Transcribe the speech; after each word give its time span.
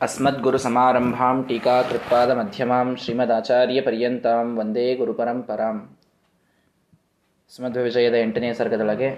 ಅಸ್ಮದ್ಗುರು 0.00 0.58
ಸಮಾರಂಭಾಂ 0.58 1.36
ಟೀಕಾಕೃತ್ಪಾದ 1.48 2.30
ಮಧ್ಯಮಾಂ 2.30 2.88
ಶ್ರೀಮದಾಚಾರ್ಯಪರ್ಯಂತಾಂ 2.96 4.58
ವಂದೇ 4.58 4.94
ಗುರುಪರಂಪರಾಂ 4.94 5.76
ವಿಜಯದ 7.86 8.14
ಎಂಟನೇ 8.14 8.50
ಸರ್ಗದೊಳಗೆ 8.54 9.08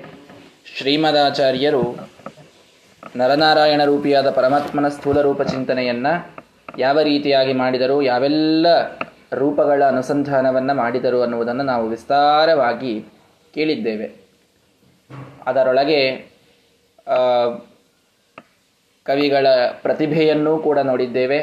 ಶ್ರೀಮದಾಚಾರ್ಯರು 0.76 1.82
ನರನಾರಾಯಣ 3.16 3.84
ರೂಪಿಯಾದ 3.84 4.30
ಪರಮಾತ್ಮನ 4.30 4.88
ಸ್ಥೂಲ 4.88 5.20
ರೂಪ 5.20 5.42
ಚಿಂತನೆಯನ್ನು 5.42 6.14
ಯಾವ 6.78 7.00
ರೀತಿಯಾಗಿ 7.00 7.52
ಮಾಡಿದರು, 7.52 8.02
ಯಾವೆಲ್ಲ 8.02 8.66
ರೂಪಗಳ 9.32 9.82
ಅನುಸಂಧಾನವನ್ನು 9.84 10.74
ಮಾಡಿದರು 10.74 11.22
ಅನ್ನುವುದನ್ನು 11.22 11.62
ನಾವು 11.62 11.88
ವಿಸ್ತಾರವಾಗಿ 11.88 12.94
ಕೇಳಿದ್ದೇವೆ. 13.54 14.08
ಅದರೊಳಗೆ 15.46 16.00
ಕವಿಗಳ 19.10 19.46
ಪ್ರತಿಭೆಯನ್ನೂ 19.82 20.52
ಕೂಡ 20.66 20.78
ನೋಡಿದ್ದೇವೆ. 20.90 21.40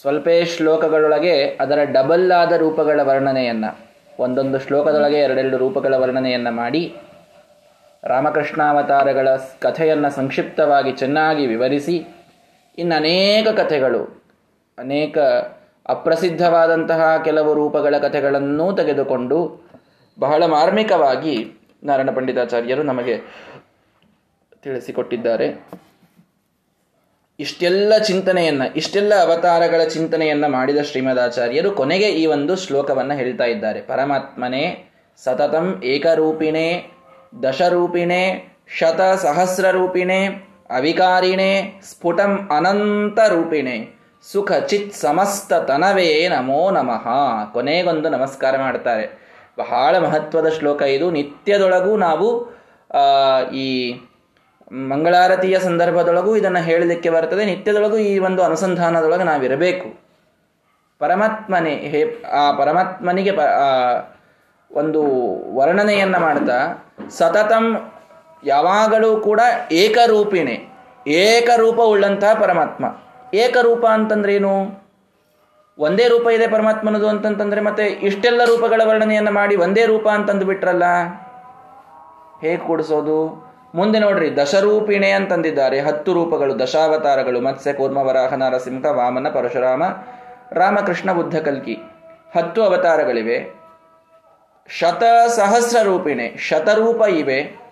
ಸ್ವಲ್ಪೇ 0.00 0.34
ಶ್ಲೋಕಗಳೊಳಗೆ 0.44 1.34
ಅದರ 1.60 1.78
ಡಬಲ್ 1.92 2.32
ಆದ 2.32 2.52
ರೂಪಗಳ 2.52 3.00
ವರ್ಣನೆಯನ್ನು, 3.02 3.70
ಒಂದೊಂದು 4.18 4.58
ಶ್ಲೋಕದೊಳಗೆ 4.58 5.18
ಎರಡೆರಡು 5.20 5.58
ರೂಪಗಳ 5.58 5.94
ವರ್ಣನೆಯನ್ನು 5.94 6.52
ಮಾಡಿ, 6.52 6.82
ರಾಮಕೃಷ್ಣಾವತಾರಗಳ 8.04 9.28
ಕಥೆಯನ್ನು 9.60 10.10
ಸಂಕ್ಷಿಪ್ತವಾಗಿ 10.10 10.92
ಚೆನ್ನಾಗಿ 10.92 11.44
ವಿವರಿಸಿ, 11.46 11.96
ಇನ್ನು 12.78 12.94
ಅನೇಕ 12.94 13.48
ಕಥೆಗಳು, 13.60 14.02
ಅನೇಕ 14.78 15.18
ಅಪ್ರಸಿದ್ಧವಾದಂತಹ 15.86 17.02
ಕೆಲವು 17.24 17.50
ರೂಪಗಳ 17.54 17.94
ಕಥೆಗಳನ್ನೂ 17.98 18.66
ತೆಗೆದುಕೊಂಡು 18.76 19.38
ಬಹಳ 20.18 20.42
ಮಾರ್ಮಿಕವಾಗಿ 20.46 21.34
ನಾರಾಯಣ 21.84 22.10
ಪಂಡಿತಾಚಾರ್ಯರು 22.10 22.82
ನಮಗೆ 22.82 23.16
ತಿಳಿಸಿಕೊಟ್ಟಿದ್ದಾರೆ. 24.62 25.48
ಇಷ್ಟೆಲ್ಲ 27.40 27.98
ಚಿಂತನೆಯನ್ನ, 27.98 28.62
ಇಷ್ಟೆಲ್ಲ 28.76 29.12
ಅವತಾರಗಳ 29.22 29.84
ಚಿಂತನೆಯನ್ನ 29.84 30.46
ಮಾಡಿದ 30.46 30.80
ಶ್ರೀಮದಾಚಾರ್ಯರು 30.82 31.70
ಕೊನೆಗೆ 31.70 32.08
ಈ 32.08 32.26
ಒಂದು 32.26 32.56
ಶ್ಲೋಕವನ್ನು 32.56 33.14
ಹೇಳ್ತಾ 33.14 33.44
ಇದ್ದಾರೆ. 33.44 33.80
ಪರಮಾತ್ಮನೇ, 33.80 34.64
ಸತತಂ 35.24 35.82
ಏಕರೂಪಿಣೆ, 35.84 36.90
ದಶರೂಪಿಣೆ 37.42 38.22
ಶತ 38.78 39.00
ಸಹಸ್ರ 39.00 39.70
ರೂಪಿಣೆ 39.70 40.26
ಅವಿಕಾರಿಣೆ, 40.70 41.80
ಸ್ಫುಟಂ 41.90 42.50
ಅನಂತ 42.56 43.18
ರೂಪಿಣೆ 43.28 43.76
ಸುಖ 44.32 44.52
ಚಿತ್ 44.52 44.94
ಸಮಸ್ತ 44.94 45.52
ತನವೇ 45.54 46.28
ನಮೋ 46.28 46.70
ನಮಃ. 46.70 47.06
ಕೊನೆಗೊಂದು 47.52 48.08
ನಮಸ್ಕಾರ 48.08 48.58
ಮಾಡ್ತಾರೆ. 48.58 49.04
ಬಹಳ 49.58 49.98
ಮಹತ್ವದ 49.98 50.48
ಶ್ಲೋಕ 50.48 50.82
ಇದು. 50.82 51.10
ನಿತ್ಯದೊಳಗೂ 51.10 51.96
ನಾವು 51.96 52.28
ಈ 53.54 53.68
ಮಂಗಳಾರತಿಯ 54.72 55.58
ಸಂದರ್ಭದೊಳಗೂ 55.58 56.36
ಇದನ್ನು 56.36 56.62
ಹೇಳಲಿಕ್ಕೆ 56.62 57.10
ಬರ್ತದೆ. 57.10 57.44
ನಿತ್ಯದೊಳಗೂ 57.44 57.96
ಈ 57.96 58.18
ಒಂದು 58.18 58.42
ಅನುಸಂಧಾನದೊಳಗೆ 58.42 59.24
ನಾವಿರಬೇಕು. 59.24 60.00
ಪರಮಾತ್ಮನೇ, 60.98 61.70
ಹೇ, 61.70 62.22
ಆ 62.32 62.52
ಪರಮಾತ್ಮನಿಗೆ 62.52 63.32
ಪ 63.32 63.40
ಒಂದು 64.72 65.02
ವರ್ಣನೆಯನ್ನು 65.56 66.20
ಮಾಡ್ತಾ, 66.20 66.88
ಸತತಂ 67.10 67.92
ಯಾವಾಗಲೂ 68.44 69.16
ಕೂಡ 69.16 69.40
ಏಕರೂಪಿಣೆ 69.72 70.68
ಏಕರೂಪ 71.06 71.80
ಉಳ್ಳಂತಹ 71.80 72.34
ಪರಮಾತ್ಮ. 72.34 72.84
ಏಕರೂಪ 73.34 73.86
ಅಂತಂದ್ರೇನು? 73.86 74.84
ಒಂದೇ 75.78 76.08
ರೂಪ 76.08 76.28
ಇದೆ 76.28 76.46
ಪರಮಾತ್ಮನದು 76.46 77.08
ಅಂತಂತಂದ್ರೆ 77.08 77.60
ಮತ್ತೆ 77.60 77.84
ಇಷ್ಟೆಲ್ಲ 77.84 78.44
ರೂಪಗಳ 78.44 78.80
ವರ್ಣನೆಯನ್ನು 78.84 79.30
ಮಾಡಿ 79.30 79.56
ಒಂದೇ 79.56 79.86
ರೂಪ 79.86 80.08
ಅಂತಂದು 80.08 80.46
ಬಿಟ್ರಲ್ಲ? 80.46 80.84
ಹೇಗೆ 82.42 82.56
ಕೂಡಿಸೋದು? 82.56 83.47
ಮುಂದೆ 83.74 83.98
ನೋಡ್ರಿ, 83.98 84.36
ದಶರೂಪಿಣೆ 84.36 85.10
ಅಂತಂದಿದ್ದಾರೆ. 85.10 85.80
ಹತ್ತು 85.80 86.12
ರೂಪಗಳು, 86.12 86.58
ದಶಾವತಾರಗಳು, 86.58 87.40
ಮತ್ಸ್ಯ, 87.40 87.72
ಕೂರ್ಮ, 87.72 87.96
ವರಾಹ, 87.96 88.34
ನರಸಿಂಹ, 88.34 88.86
ವಾಮನ, 88.86 89.28
ಪರಶುರಾಮ, 89.28 89.82
ರಾಮಕೃಷ್ಣ, 90.52 91.12
ಬುದ್ಧ, 91.12 91.38
ಕಲ್ಕಿ. 91.38 91.78
ಹತ್ತು 92.36 92.62
ಅವತಾರಗಳಿವೆ. 92.62 93.58
ಶತ 94.68 95.02
ಸಹಸ್ರ 95.28 95.82
ರೂಪಿಣೆ, 95.82 96.36
ಶತರೂಪ 96.36 97.02
ಇವೆ. 97.02 97.68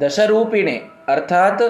ದಶರೂಪಿಣೆ, 0.00 0.82
ಅರ್ಥಾತ್ 1.08 1.62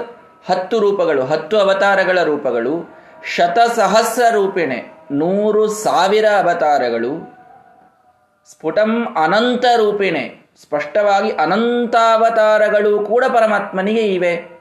ಹತ್ತು 0.50 0.78
ರೂಪಗಳು, 0.78 1.24
ಹತ್ತು 1.24 1.58
ಅವತಾರಗಳ 1.58 2.22
ರೂಪಗಳು 2.22 2.94
ಶತಸಹಸ್ರ 3.36 4.22
ರೂಪಿಣೆ 4.30 4.94
ನೂರು 5.10 5.68
ಸಾವಿರ 5.68 6.24
ಅವತಾರಗಳು, 6.24 7.34
ಸ್ಫುಟಂ 8.50 9.16
ಅನಂತ 9.24 9.64
ರೂಪಿಣೆ, 9.76 10.44
ಸ್ಪಷ್ಟವಾಗಿ 10.62 11.30
ಅನಂತಾವತಾರಗಳು 11.30 13.04
ಕೂಡ 13.04 13.24
ಪರಮಾತ್ಮನಿಗೆ 13.28 14.00
ಇವೆ. 14.00 14.54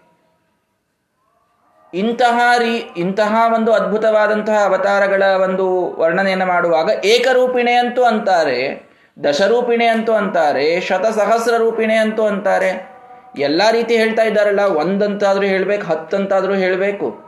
ಇಂತಹ 1.93 2.53
ರೀ, 2.57 2.77
ಇಂತಹ 2.77 3.51
ಒಂದು 3.55 3.73
ಅದ್ಭುತವಾದಂತಹ 3.73 4.65
ಅವತಾರಗಳ 4.65 5.23
ಒಂದು 5.23 5.95
ವರ್ಣನೆಯನ್ನು 5.99 6.45
ಮಾಡುವಾಗ 6.45 7.05
ಏಕರೂಪಿಣೆ 7.05 7.73
ಅಂತೂ 7.73 8.03
ಅಂತಾರೆ, 8.03 8.89
ದಶರೂಪಿಣೆ 9.23 9.85
ಅಂತೂ 9.85 10.13
ಅಂತಾರೆ 10.13 10.81
ಶತಸಹಸ್ರ 10.81 11.57
ರೂಪಿಣೆ 11.57 11.95
ಅಂತೂ 11.95 12.23
ಅಂತಾರೆ. 12.23 12.92
ಎಲ್ಲ 13.37 13.61
ರೀತಿ 13.71 13.97
ಹೇಳ್ತಾ 13.97 14.23
ಇದ್ದಾರಲ್ಲ, 14.23 14.59
ಒಂದಂತಾದ್ರೂ 14.59 15.45
ಹೇಳ್ಬೇಕು, 15.45 15.85
ಹತ್ತಂತಾದ್ರೂ 15.85 16.53
ಹೇಳಬೇಕು, 16.53 17.19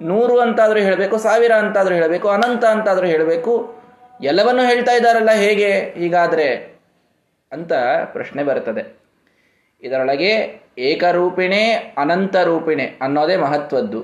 ನೂರು 0.00 0.40
ಅಂತಾದ್ರೂ 0.40 0.80
ಹೇಳಬೇಕು, 0.80 1.18
ಸಾವಿರ 1.18 1.52
ಅಂತಾದ್ರೂ 1.52 1.94
ಹೇಳಬೇಕು, 1.94 2.28
ಅನಂತ 2.28 2.64
ಅಂತಾದ್ರೂ 2.64 3.06
ಹೇಳಬೇಕು, 3.06 3.74
ಎಲ್ಲವನ್ನೂ 4.22 4.62
ಹೇಳ್ತಾ 4.62 4.92
ಇದ್ದಾರಲ್ಲ 4.92 5.30
ಹೇಗೆ? 5.30 5.80
ಹೀಗಾದ್ರೆ 5.80 6.78
ಅಂತ 7.52 7.72
ಪ್ರಶ್ನೆ 8.04 8.42
ಬರ್ತದೆ. 8.42 9.02
ಇದರೊಳಗೆ 9.82 10.60
ಏಕರೂಪಿಣೆ 10.78 11.94
ಅನಂತ 11.98 12.36
ರೂಪಿಣೆ 12.36 12.98
ಅನ್ನೋದೇ 13.02 13.36
ಮಹತ್ವದ್ದು. 13.36 14.02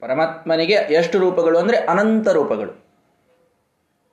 ಪರಮಾತ್ಮನಿಗೆ 0.00 0.72
ಎಷ್ಟು 0.72 1.18
ರೂಪಗಳು 1.18 1.58
ಅಂದರೆ 1.58 1.76
ಅನಂತ 1.76 2.28
ರೂಪಗಳು. 2.28 2.84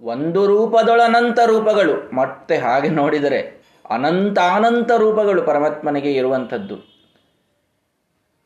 ಒಂದು 0.01 0.47
ರೂಪದೊಳನಂತ 0.47 1.39
ರೂಪಗಳು. 1.45 2.15
ಮತ್ತೆ 2.15 2.57
ಹಾಗೆ 2.57 2.89
ನೋಡಿದರೆ 2.89 3.60
ಅನಂತ 3.91 4.39
ಅನಂತ 4.55 4.91
ರೂಪಗಳು 4.97 5.41
ಪರಮಾತ್ಮನಿಗೆ 5.41 6.11
ಇರುವಂಥದ್ದು. 6.13 6.77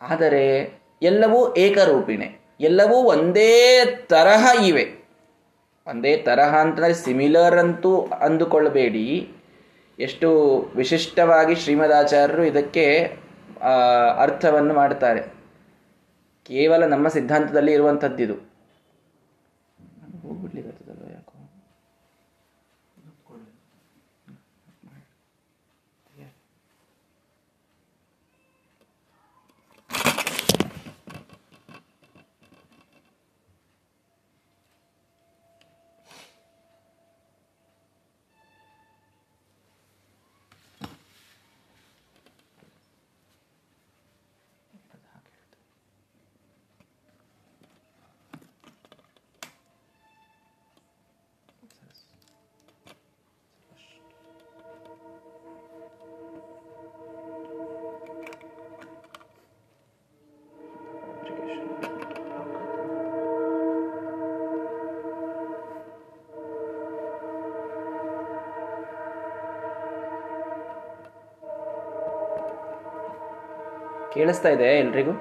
ಆದರೆ 0.02 0.44
ಎಲ್ಲವೂ 1.02 1.40
ಏಕರೂಪಿಣೆ. 1.56 2.28
ಎಲ್ಲವೂ 2.60 2.98
ಒಂದೇ 3.14 3.52
ತರಹ 4.10 4.44
ಇವೆ. 4.68 4.86
ಒಂದೇ 5.88 6.14
ತರಹ 6.18 6.52
ಅಂತಂದರೆ 6.56 6.94
ಸಿಮಿಲರ್ 6.94 7.58
ಅಂತೂ 7.58 7.92
ಅಂದುಕೊಳ್ಳಬೇಡಿ 8.22 9.08
ಎಷ್ಟು 10.00 10.30
ವಿಶಿಷ್ಟವಾಗಿ 10.76 11.56
ಶ್ರೀಮದಾಚಾರ್ಯರು 11.56 12.44
ಇದಕ್ಕೆ 12.44 12.86
ಅರ್ಥವನ್ನು 14.20 14.74
ಮಾಡ್ತಾರೆ. 14.74 15.22
ಕೇವಲ 16.46 16.86
ನಮ್ಮ 16.86 17.08
ಸಿದ್ಧಾಂತದಲ್ಲಿ 17.08 17.72
ಇರುವಂಥದ್ದಿದು. 17.72 18.55
ಕೇಳಿಸ್ತಾ 74.16 74.50
ಇದೆ 74.50 74.68
ಎಲ್ರಿಗೂ? 74.80 75.14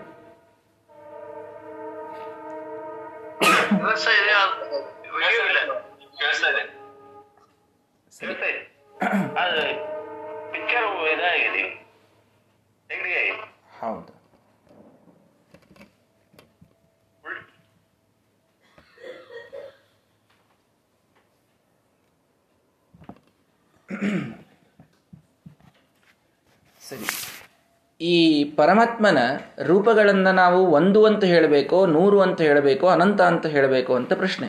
ಪರಮಾತ್ಮನ 28.56 29.18
ರೂಪಗಳನ್ನು 29.62 30.32
ನಾವು 30.32 30.66
ಒಂದು 30.66 31.04
ಅಂತ 31.04 31.24
ಹೇಳಬೇಕೋ, 31.24 31.86
ನೂರು 31.86 32.20
ಅಂತ 32.20 32.40
ಹೇಳಬೇಕೋ, 32.40 32.86
ಅನಂತ 32.86 33.20
ಅಂತ 33.20 33.46
ಹೇಳಬೇಕು 33.46 33.94
ಅಂತ 33.94 34.12
ಪ್ರಶ್ನೆ. 34.12 34.48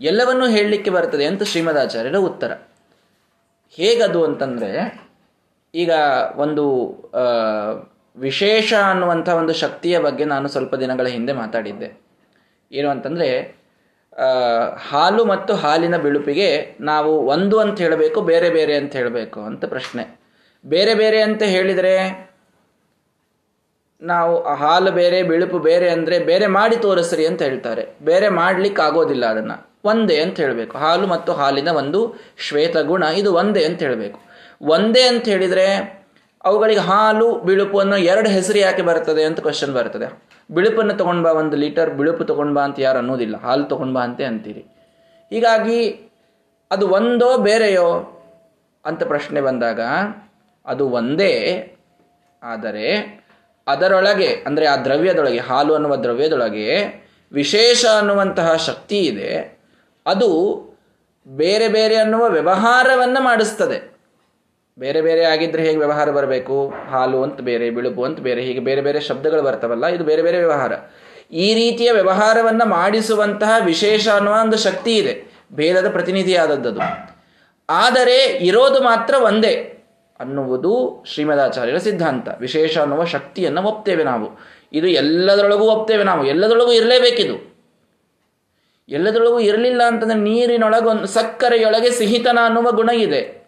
ಎಲ್ಲವನ್ನೂ 0.00 0.46
ಹೇಳಲಿಕ್ಕೆ 0.48 0.90
ಬರ್ತದೆ 0.90 1.24
ಅಂತ 1.24 1.42
ಶ್ರೀಮದಾಚಾರ್ಯರ 1.42 2.16
ಉತ್ತರ. 2.16 2.52
ಹೇಗದು 3.70 4.24
ಅಂತಂದರೆ, 4.24 4.72
ಈಗ 5.74 5.92
ಒಂದು 6.36 6.64
ವಿಶೇಷ 8.16 8.74
ಅನ್ನುವಂಥ 8.74 9.28
ಒಂದು 9.28 9.52
ಶಕ್ತಿಯ 9.52 9.98
ಬಗ್ಗೆ 9.98 10.24
ನಾನು 10.24 10.48
ಸ್ವಲ್ಪ 10.48 10.74
ದಿನಗಳ 10.74 11.06
ಹಿಂದೆ 11.06 11.32
ಮಾತಾಡಿದ್ದೆ. 11.32 11.88
ಏನು 12.72 12.88
ಅಂತಂದರೆ 12.88 13.28
ಹಾಲು 14.88 15.24
ಮತ್ತು 15.24 15.54
ಹಾಲಿನ 15.54 15.96
ಬಿಳುಪಿಗೆ 15.96 16.76
ನಾವು 16.80 17.26
ಒಂದು 17.26 17.58
ಅಂತ 17.58 17.78
ಹೇಳಬೇಕು, 17.78 18.20
ಬೇರೆ 18.20 18.50
ಬೇರೆ 18.50 18.76
ಅಂತ 18.76 18.96
ಹೇಳಬೇಕು 18.96 19.40
ಅಂತ 19.40 19.64
ಪ್ರಶ್ನೆ. 19.64 20.20
ಬೇರೆ 20.66 20.94
ಬೇರೆ 20.94 21.22
ಅಂತ 21.22 21.42
ಹೇಳಿದರೆ 21.42 21.94
ನಾವು 24.02 24.44
ಆ 24.44 24.54
ಹಾಲು 24.54 24.90
ಬೇರೆ, 24.92 25.22
ಬಿಳುಪು 25.22 25.58
ಬೇರೆ 25.58 25.90
ಅಂದರೆ 25.90 26.18
ಬೇರೆ 26.18 26.46
ಮಾಡಿ 26.46 26.76
ತೋರಿಸ್ರಿ 26.76 27.26
ಅಂತ 27.26 27.42
ಹೇಳ್ತಾರೆ. 27.42 27.96
ಬೇರೆ 28.02 28.28
ಮಾಡ್ಲಿಕ್ಕೆ 28.28 28.82
ಆಗೋದಿಲ್ಲ 28.82 29.26
ಅದನ್ನು. 29.26 29.56
ಒಂದೇ 29.84 30.20
ಅಂತ 30.20 30.40
ಹೇಳಬೇಕು. 30.40 30.78
ಹಾಲು 30.78 31.06
ಮತ್ತು 31.06 31.32
ಹಾಲಿನ 31.32 31.68
ಒಂದು 31.68 32.16
ಶ್ವೇತ 32.38 32.76
ಗುಣ, 32.76 33.02
ಇದು 33.02 33.34
ಒಂದೇ 33.34 33.64
ಅಂತ 33.64 33.82
ಹೇಳಬೇಕು. 33.82 34.18
ಒಂದೇ 34.62 35.02
ಅಂತ 35.02 35.28
ಹೇಳಿದರೆ 35.28 35.66
ಅವುಗಳಿಗೆ 36.44 36.80
ಹಾಲು, 36.80 37.38
ಬಿಳುಪು 37.38 37.78
ಅನ್ನೋ 37.78 37.96
ಎರಡು 37.96 38.28
ಹೆಸರು 38.28 38.58
ಯಾಕೆ 38.58 38.82
ಬರ್ತದೆ 38.82 39.24
ಅಂತ 39.24 39.40
ಕ್ವಶನ್ 39.40 39.74
ಬರ್ತದೆ. 39.74 40.22
ಬಿಳುಪನ್ನು 40.50 40.94
ತಗೊಂಡ್ಬಾ 40.94 41.32
ಒಂದು 41.32 41.56
ಲೀಟರ್, 41.56 41.90
ಬಿಳುಪು 41.90 42.24
ತಗೊಂಡ್ಬಾ 42.24 42.64
ಅಂತ 42.64 42.76
ಯಾರು 42.78 42.98
ಅನ್ನೋದಿಲ್ಲ. 42.98 43.36
ಹಾಲು 43.40 43.64
ತೊಗೊಂಡು 43.64 43.94
ಬಾ 43.94 44.00
ಅಂತ 44.00 44.20
ಅಂತೀರಿ. 44.20 44.60
ಹೀಗಾಗಿ 45.30 46.10
ಅದು 46.70 46.88
ಒಂದೋ 46.88 47.38
ಬೇರೆಯೋ 47.38 47.88
ಅಂತ 48.84 49.02
ಪ್ರಶ್ನೆ 49.04 49.40
ಬಂದಾಗ 49.40 49.80
ಅದು 50.66 50.88
ಒಂದೇ, 50.88 51.32
ಆದರೆ 52.42 53.25
ಅದರೊಳಗೆ, 53.66 54.26
ಅಂದರೆ 54.26 54.66
ಆ 54.66 54.76
ದ್ರವ್ಯದೊಳಗೆ, 54.76 55.38
ಹಾಲು 55.38 55.74
ಅನ್ನುವ 55.74 55.96
ದ್ರವ್ಯದೊಳಗೆ 55.96 56.66
ವಿಶೇಷ 57.32 57.86
ಅನ್ನುವಂತಹ 57.98 58.56
ಶಕ್ತಿ 58.56 58.98
ಇದೆ. 58.98 59.58
ಅದು 60.06 60.30
ಬೇರೆ 61.28 61.68
ಬೇರೆ 61.68 61.96
ಅನ್ನುವ 61.96 62.28
ವ್ಯವಹಾರವನ್ನು 62.28 63.22
ಮಾಡಿಸ್ತದೆ. 63.22 63.96
ಬೇರೆ 64.78 65.00
ಬೇರೆ 65.00 65.24
ಆಗಿದ್ರೆ 65.24 65.62
ಹೇಗೆ 65.62 65.76
ವ್ಯವಹಾರ 65.76 66.10
ಬರಬೇಕು? 66.10 66.74
ಹಾಲು 66.90 67.22
ಅಂತ 67.22 67.40
ಬೇರೆ, 67.40 67.70
ಬಿಳುಪು 67.70 68.04
ಅಂತ 68.04 68.20
ಬೇರೆ, 68.20 68.42
ಹೀಗೆ 68.42 68.60
ಬೇರೆ 68.60 68.80
ಬೇರೆ 68.80 69.00
ಶಬ್ದಗಳು 69.00 69.42
ಬರ್ತವಲ್ಲ, 69.42 69.86
ಇದು 69.86 70.04
ಬೇರೆ 70.04 70.22
ಬೇರೆ 70.22 70.36
ವ್ಯವಹಾರ. 70.36 70.72
ಈ 71.32 71.54
ರೀತಿಯ 71.54 71.92
ವ್ಯವಹಾರವನ್ನು 71.92 72.64
ಮಾಡಿಸುವಂತಹ 72.64 73.50
ವಿಶೇಷ 73.64 74.08
ಅನ್ನುವ 74.08 74.34
ಒಂದು 74.34 74.56
ಶಕ್ತಿ 74.56 74.96
ಇದೆ. 74.96 75.44
ಭೇದದ 75.52 75.90
ಪ್ರತಿನಿಧಿಯಾದದ್ದು 75.90 76.80
ಆದರೆ 77.68 78.24
ಇರೋದು 78.24 78.82
ಮಾತ್ರ 78.82 79.14
ಒಂದೇ. 79.14 79.75
ಅನ್ನುವುದು 80.20 81.04
ಶ್ರೀಮದಾಚಾರ್ಯರ 81.06 81.76
ಸಿದ್ಧಾಂತ. 81.76 82.28
ವಿಶೇಷ 82.38 82.78
ಅನ್ನುವ 82.78 83.04
ಶಕ್ತಿಯನ್ನು 83.04 83.62
ಒಪ್ತೇವೆ 83.62 84.04
ನಾವು. 84.04 84.40
ಇದು 84.72 84.86
ಎಲ್ಲದರೊಳಗೂ 84.86 85.64
ಒಪ್ತೇವೆ 85.64 86.04
ನಾವು. 86.04 86.26
ಎಲ್ಲದರೊಳಗೂ 86.26 86.72
ಇರಲೇಬೇಕಿದು. 86.72 87.56
ಎಲ್ಲದರೊಳಗೂ 88.88 89.40
ಇರಲಿಲ್ಲ 89.40 89.82
ಅಂತಂದ್ರೆ 89.86 90.18
ನೀರಿನೊಳಗೆ 90.18 90.88
ಒಂದು 90.88 91.06
ಸಕ್ಕರೆಯೊಳಗೆ 91.06 91.90
ಸಿಹಿತನ 91.90 92.38
ಅನ್ನುವ 92.44 92.72
ಗುಣ 92.72 92.88
ಇದೆ. 92.88 93.46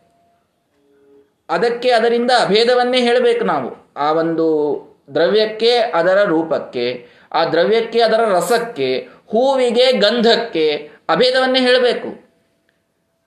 ಅದಕ್ಕೆ 1.48 1.90
ಅದರಿಂದ 1.90 2.30
ಅಭೇದವನ್ನೇ 2.40 3.00
ಹೇಳಬೇಕು 3.00 3.44
ನಾವು. 3.44 3.92
ಆ 3.96 4.12
ಒಂದು 4.12 4.78
ದ್ರವ್ಯಕ್ಕೆ 5.14 5.78
ಅದರ 5.78 6.22
ರೂಪಕ್ಕೆ, 6.22 7.06
ಆ 7.32 7.44
ದ್ರವ್ಯಕ್ಕೆ 7.44 8.00
ಅದರ 8.00 8.20
ರಸಕ್ಕೆ, 8.24 9.08
ಹೂವಿಗೆ 9.26 9.92
ಗಂಧಕ್ಕೆ 9.92 10.90
ಅಭೇದವನ್ನೇ 11.08 11.60
ಹೇಳಬೇಕು. 11.60 12.27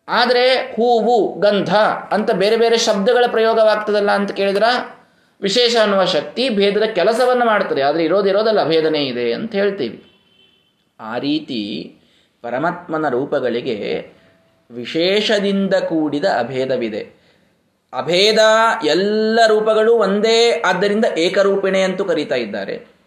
ಆದರೆ 0.07 0.55
ಹೂವು 0.55 1.39
ಗಂಧ 1.39 1.75
ಅಂತ 2.11 2.31
ಬೇರೆ 2.31 2.57
ಬೇರೆ 2.57 2.77
ಶಬ್ದಗಳ 2.77 3.25
ಪ್ರಯೋಗವಾಗ್ತದಲ್ಲ 3.27 4.11
ಅಂತ 4.11 4.31
ಕೇಳಿದ್ರ 4.31 4.63
ವಿಶೇಷ 5.41 5.75
ಅನ್ನುವ 5.75 6.05
ಶಕ್ತಿ 6.05 6.49
ಭೇದದ 6.49 6.83
ಕೆಲಸವನ್ನು 6.83 7.45
ಮಾಡ್ತದೆ 7.45 7.81
ಆದರೆ 7.81 8.03
ಇರೋದಿರೋದಲ್ಲ 8.03 8.67
ಭೇದನೆ 8.67 9.05
ಇದೆ 9.05 9.33
ಅಂತ 9.33 9.55
ಹೇಳ್ತೀವಿ. 9.55 10.03
ಆ 10.99 11.17
ರೀತಿ 11.17 11.95
ಪರಮಾತ್ಮನ 12.41 13.09
ರೂಪಗಳಿಗೆ 13.09 14.07
ವಿಶೇಷದಿಂದ 14.71 15.73
ಕೂಡಿದ 15.73 16.25
ಅಭೇದವಿದೆ. 16.25 17.21
ಅಭೇದ 17.93 18.39
ಎಲ್ಲ 18.85 19.39
ರೂಪಗಳು 19.47 19.93
ಒಂದೇ, 19.93 20.63
ಆದ್ದರಿಂದ 20.65 21.05
ಏಕರೂಪಿಣೆ 21.17 21.81
ಅಂತೂ 21.81 22.05
ಕರೀತಾ 22.05 22.35
ಇದ್ದಾರೆ. 22.35 23.00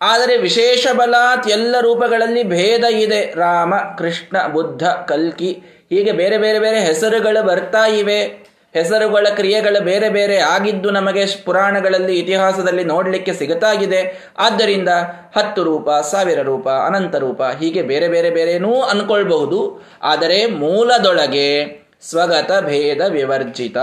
ಆದರೆ 0.00 0.36
ವಿಶೇಷ 0.36 0.86
ಬಲಾತ್ 0.96 1.48
ಎಲ್ಲ 1.48 1.76
ರೂಪಗಳಲ್ಲಿ 1.80 2.42
ಭೇದ 2.42 2.84
ಇದೆ. 2.84 3.34
ರಾಮ, 3.36 3.74
ಕೃಷ್ಣ, 3.98 4.46
ಬುದ್ಧ, 4.46 4.88
ಕಲ್ಕಿ 4.88 5.52
ಹೀಗೆ 5.90 6.12
ಬೇರೆ 6.12 6.38
ಬೇರೆ 6.38 6.58
ಬೇರೆ 6.58 6.80
ಹೆಸರುಗಳು 6.80 7.46
ಬರ್ತಾ 7.46 7.86
ಇವೆ. 7.86 8.46
ಹೆಸರುಗಳ 8.74 9.26
ಕ್ರಿಯೆಗಳು 9.34 9.84
ಬೇರೆ 9.84 10.08
ಬೇರೆ 10.08 10.38
ಆಗಿದ್ದು 10.38 10.90
ನಮಗೆ 10.90 11.26
ಪುರಾಣಗಳಲ್ಲಿ, 11.44 12.18
ಇತಿಹಾಸದಲ್ಲಿ 12.18 12.84
ನೋಡಲಿಕ್ಕೆ 12.84 13.32
ಸಿಗತಾಗಿದೆ. 13.32 14.30
ಆದ್ದರಿಂದ 14.38 14.88
ಹತ್ತು 15.36 15.64
ರೂಪ, 15.64 15.90
ಸಾವಿರ 15.90 16.42
ರೂಪ, 16.42 16.68
ಅನಂತ 16.68 17.16
ರೂಪ 17.16 17.42
ಹೀಗೆ 17.42 17.82
ಬೇರೆ 17.82 18.08
ಬೇರೆ 18.08 18.30
ಬೇರೆನೂ 18.30 18.80
ಅನ್ಕೊಳ್ಬಹುದು. 18.82 19.82
ಆದರೆ 20.02 20.46
ಮೂಲದೊಳಗೆ 20.46 21.48
ಸ್ವಗತ 22.02 22.50
ಭೇದ 22.60 23.00
ವಿವರ್ಜಿತ. 23.00 23.76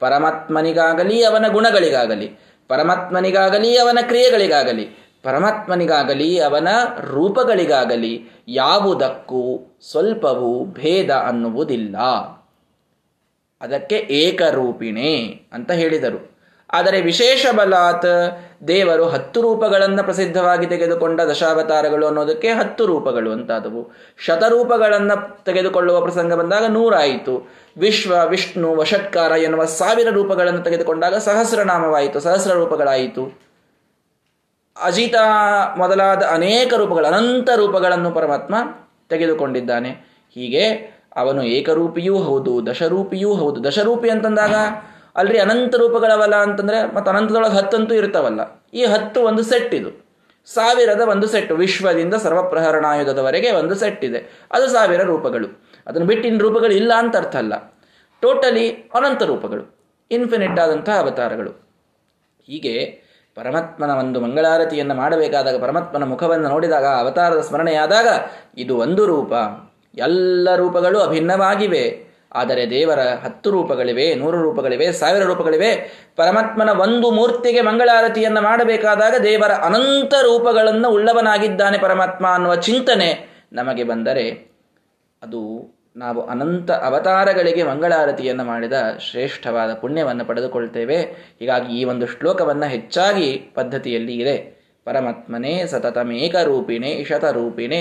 ಪರಮಾತ್ಮನಿಗಾಗಲಿ 0.00 1.24
ಅವನ 1.24 1.48
ಗುಣಗಳಿಗಾಗಲಿ, 1.48 2.38
ಪರಮಾತ್ಮನಿಗಾಗಲಿ 2.68 3.78
ಅವನ 3.78 3.98
ಕ್ರಿಯೆಗಳಿಗಾಗಲಿ 4.02 5.07
ಪರಮಾತ್ಮನಿಗಾಗಲಿ, 5.28 6.40
ಅವನ 6.40 6.68
ರೂಪಗಳಿಗಾಗಲಿ 7.12 8.42
ಯಾವುದಕ್ಕೂ 8.48 9.76
ಸ್ವಲ್ಪವೂ 9.90 10.64
ಭೇದ 10.64 11.10
ಅನ್ನುವುದಿಲ್ಲ. 11.10 11.96
ಅದಕ್ಕೆ 13.60 13.94
ಏಕರೂಪಿಣೆ 13.94 15.40
ಅಂತ 15.52 15.70
ಹೇಳಿದರು. 15.70 16.38
ಆದರೆ 16.72 17.00
ವಿಶೇಷ 17.00 17.46
ಬಲಾತ್ 17.56 18.38
ದೇವರು 18.68 19.04
ಹತ್ತು 19.04 19.40
ರೂಪಗಳನ್ನು 19.40 20.04
ಪ್ರಸಿದ್ಧವಾಗಿ 20.04 20.66
ತೆಗೆದುಕೊಂಡ 20.66 21.20
ದಶಾವತಾರಗಳು 21.20 22.06
ಅನ್ನೋದಕ್ಕೆ 22.06 22.48
ಹತ್ತು 22.48 22.86
ರೂಪಗಳು 22.86 23.32
ಅಂತಾದವು. 23.32 23.96
ಶತರೂಪಗಳನ್ನು 24.26 25.44
ತೆಗೆದುಕೊಳ್ಳುವ 25.44 26.00
ಪ್ರಸಂಗ 26.00 26.32
ಬಂದಾಗ 26.34 26.64
ನೂರಾಯಿತು. 26.64 27.50
ವಿಶ್ವ, 27.78 28.14
ವಿಷ್ಣು 28.26 28.76
ವಷಟ್ಕಾರ 28.76 29.32
ಎನ್ನುವ 29.32 29.64
ಸಾವಿರ 29.64 30.08
ರೂಪಗಳನ್ನು 30.10 30.60
ತೆಗೆದುಕೊಂಡಾಗ 30.60 31.14
ಸಹಸ್ರನಾಮವಾಯಿತು, 31.14 32.20
ಸಹಸ್ರ 32.20 32.52
ರೂಪಗಳಾಯಿತು. 32.52 33.47
ಅಜಿತ 34.82 35.14
ಮೊದಲಾದ 35.76 36.22
ಅನೇಕ 36.22 36.74
ರೂಪಗಳು, 36.74 37.06
ಅನಂತ 37.06 37.50
ರೂಪಗಳನ್ನು 37.56 38.10
ಪರಮಾತ್ಮ 38.10 38.54
ತೆಗೆದುಕೊಂಡಿದ್ದಾನೆ. 39.08 39.90
ಹೀಗೆ 40.34 40.98
ಅವನು 41.16 41.42
ಏಕರೂಪಿಯೂ 41.42 42.18
ಹೌದು, 42.18 42.66
ದಶರೂಪಿಯೂ 42.66 43.34
ಹೌದು. 43.34 43.64
ದಶರೂಪಿ 43.64 44.10
ಅಂತಂದಾಗ 44.10 44.54
ಅಲ್ರಿ 45.16 45.38
ಅನಂತ 45.38 45.74
ರೂಪಗಳವಲ್ಲ 45.74 46.36
ಅಂತಂದ್ರೆ 46.36 46.94
ಮತ್ತು 46.94 47.10
ಅನಂತದೊಳಗೆ 47.10 47.54
ಹತ್ತಂತೂ 47.54 47.94
ಇರ್ತಾವಲ್ಲ. 47.94 48.66
ಈ 48.74 48.84
ಹತ್ತು 48.84 49.22
ಒಂದು 49.22 49.42
ಸೆಟ್ 49.42 49.74
ಇದು. 49.74 50.08
ಸಾವಿರದ 50.46 51.00
ಒಂದು 51.00 51.26
ಸೆಟ್ 51.26 51.52
ವಿಶ್ವದಿಂದ 51.52 52.14
ಸರ್ವಪ್ರಹರಣಾಯುಧದವರೆಗೆ 52.14 53.50
ಒಂದು 53.50 53.74
ಸೆಟ್ 53.74 54.04
ಇದೆ. 54.04 54.46
ಅದು 54.52 54.68
ಸಾವಿರ 54.68 55.02
ರೂಪಗಳು. 55.02 55.62
ಅದನ್ನು 55.86 56.06
ಬಿಟ್ಟಿನ 56.06 56.38
ರೂಪಗಳು 56.38 56.72
ಇಲ್ಲ 56.72 56.92
ಅಂತ 56.96 57.16
ಅರ್ಥ 57.16 57.36
ಅಲ್ಲ. 57.36 57.74
ಟೋಟಲಿ 58.20 58.70
ಅನಂತ 58.70 59.22
ರೂಪಗಳು 59.22 59.78
ಇನ್ಫಿನಿಟ್ 60.10 60.60
ಆದಂತಹ 60.60 60.98
ಅವತಾರಗಳು. 60.98 61.50
ಹೀಗೆ 62.46 63.07
ಪರಮಾತ್ಮನ 63.38 63.90
ಒಂದು 63.90 64.20
ಮಂಗಳಾರತಿಯನ್ನು 64.20 64.94
ಮಾಡಬೇಕಾದಾಗ 64.94 65.62
ಪರಮಾತ್ಮನ 65.62 66.04
ಮುಖವನ್ನು 66.04 66.48
ನೋಡಿದಾಗ, 66.48 66.84
ಅವತಾರದ 66.84 67.40
ಸ್ಮರಣೆಯಾದಾಗ 67.40 68.08
ಇದು 68.58 68.76
ಒಂದು 68.76 69.06
ರೂಪ. 69.06 69.32
ಎಲ್ಲ 69.98 70.48
ರೂಪಗಳು 70.56 70.98
ಅಭಿನ್ನವಾಗಿವೆ. 71.00 72.08
ಆದರೆ 72.32 72.70
ದೇವರ 72.70 72.98
ಹತ್ತು 73.24 73.50
ರೂಪಗಳಿವೆ, 73.50 74.14
ನೂರು 74.14 74.42
ರೂಪಗಳಿವೆ, 74.42 74.92
ಸಾವಿರ 74.92 75.22
ರೂಪಗಳಿವೆ. 75.24 75.70
ಪರಮಾತ್ಮನ 76.16 76.70
ಒಂದು 76.70 77.10
ಮೂರ್ತಿಗೆ 77.10 77.60
ಮಂಗಳಾರತಿಯನ್ನು 77.60 78.40
ಮಾಡಬೇಕಾದಾಗ 78.40 79.14
ದೇವರ 79.22 79.52
ಅನಂತ 79.52 80.14
ರೂಪಗಳನ್ನು 80.22 80.90
ಉಳ್ಳವನಾಗಿದ್ದಾನೆ 80.90 81.78
ಪರಮಾತ್ಮ 81.78 82.26
ಅನ್ನುವ 82.34 82.54
ಚಿಂತನೆ 82.54 83.28
ನಮಗೆ 83.52 83.84
ಬಂದರೆ 83.84 84.26
ಅದು 85.22 85.40
ನಾವು 85.98 86.20
ಅನಂತ 86.26 86.70
ಅವತಾರಗಳಿಗೆ 86.70 87.62
ಮಂಗಳಾರತಿಯನ್ನು 87.62 88.44
ಮಾಡಿದ 88.44 88.72
ಶ್ರೇಷ್ಠವಾದ 89.00 89.74
ಪುಣ್ಯವನ್ನು 89.74 90.24
ಪಡೆದುಕೊಳ್ತೇವೆ. 90.24 90.98
ಹೀಗಾಗಿ 91.40 91.80
ಈ 91.80 91.84
ಒಂದು 91.84 92.06
ಶ್ಲೋಕವನ್ನು 92.06 92.68
ಹೆಚ್ಚಾಗಿ 92.68 93.32
ಪದ್ಧತಿಯಲ್ಲಿ 93.54 94.14
ಇದೆ. 94.14 94.58
ಪರಮಾತ್ಮನೇ 94.84 95.66
ಸತತಮೇಕರೂಪಿಣೆ, 95.66 97.04
ಶತರೂಪಿಣೆ, 97.04 97.80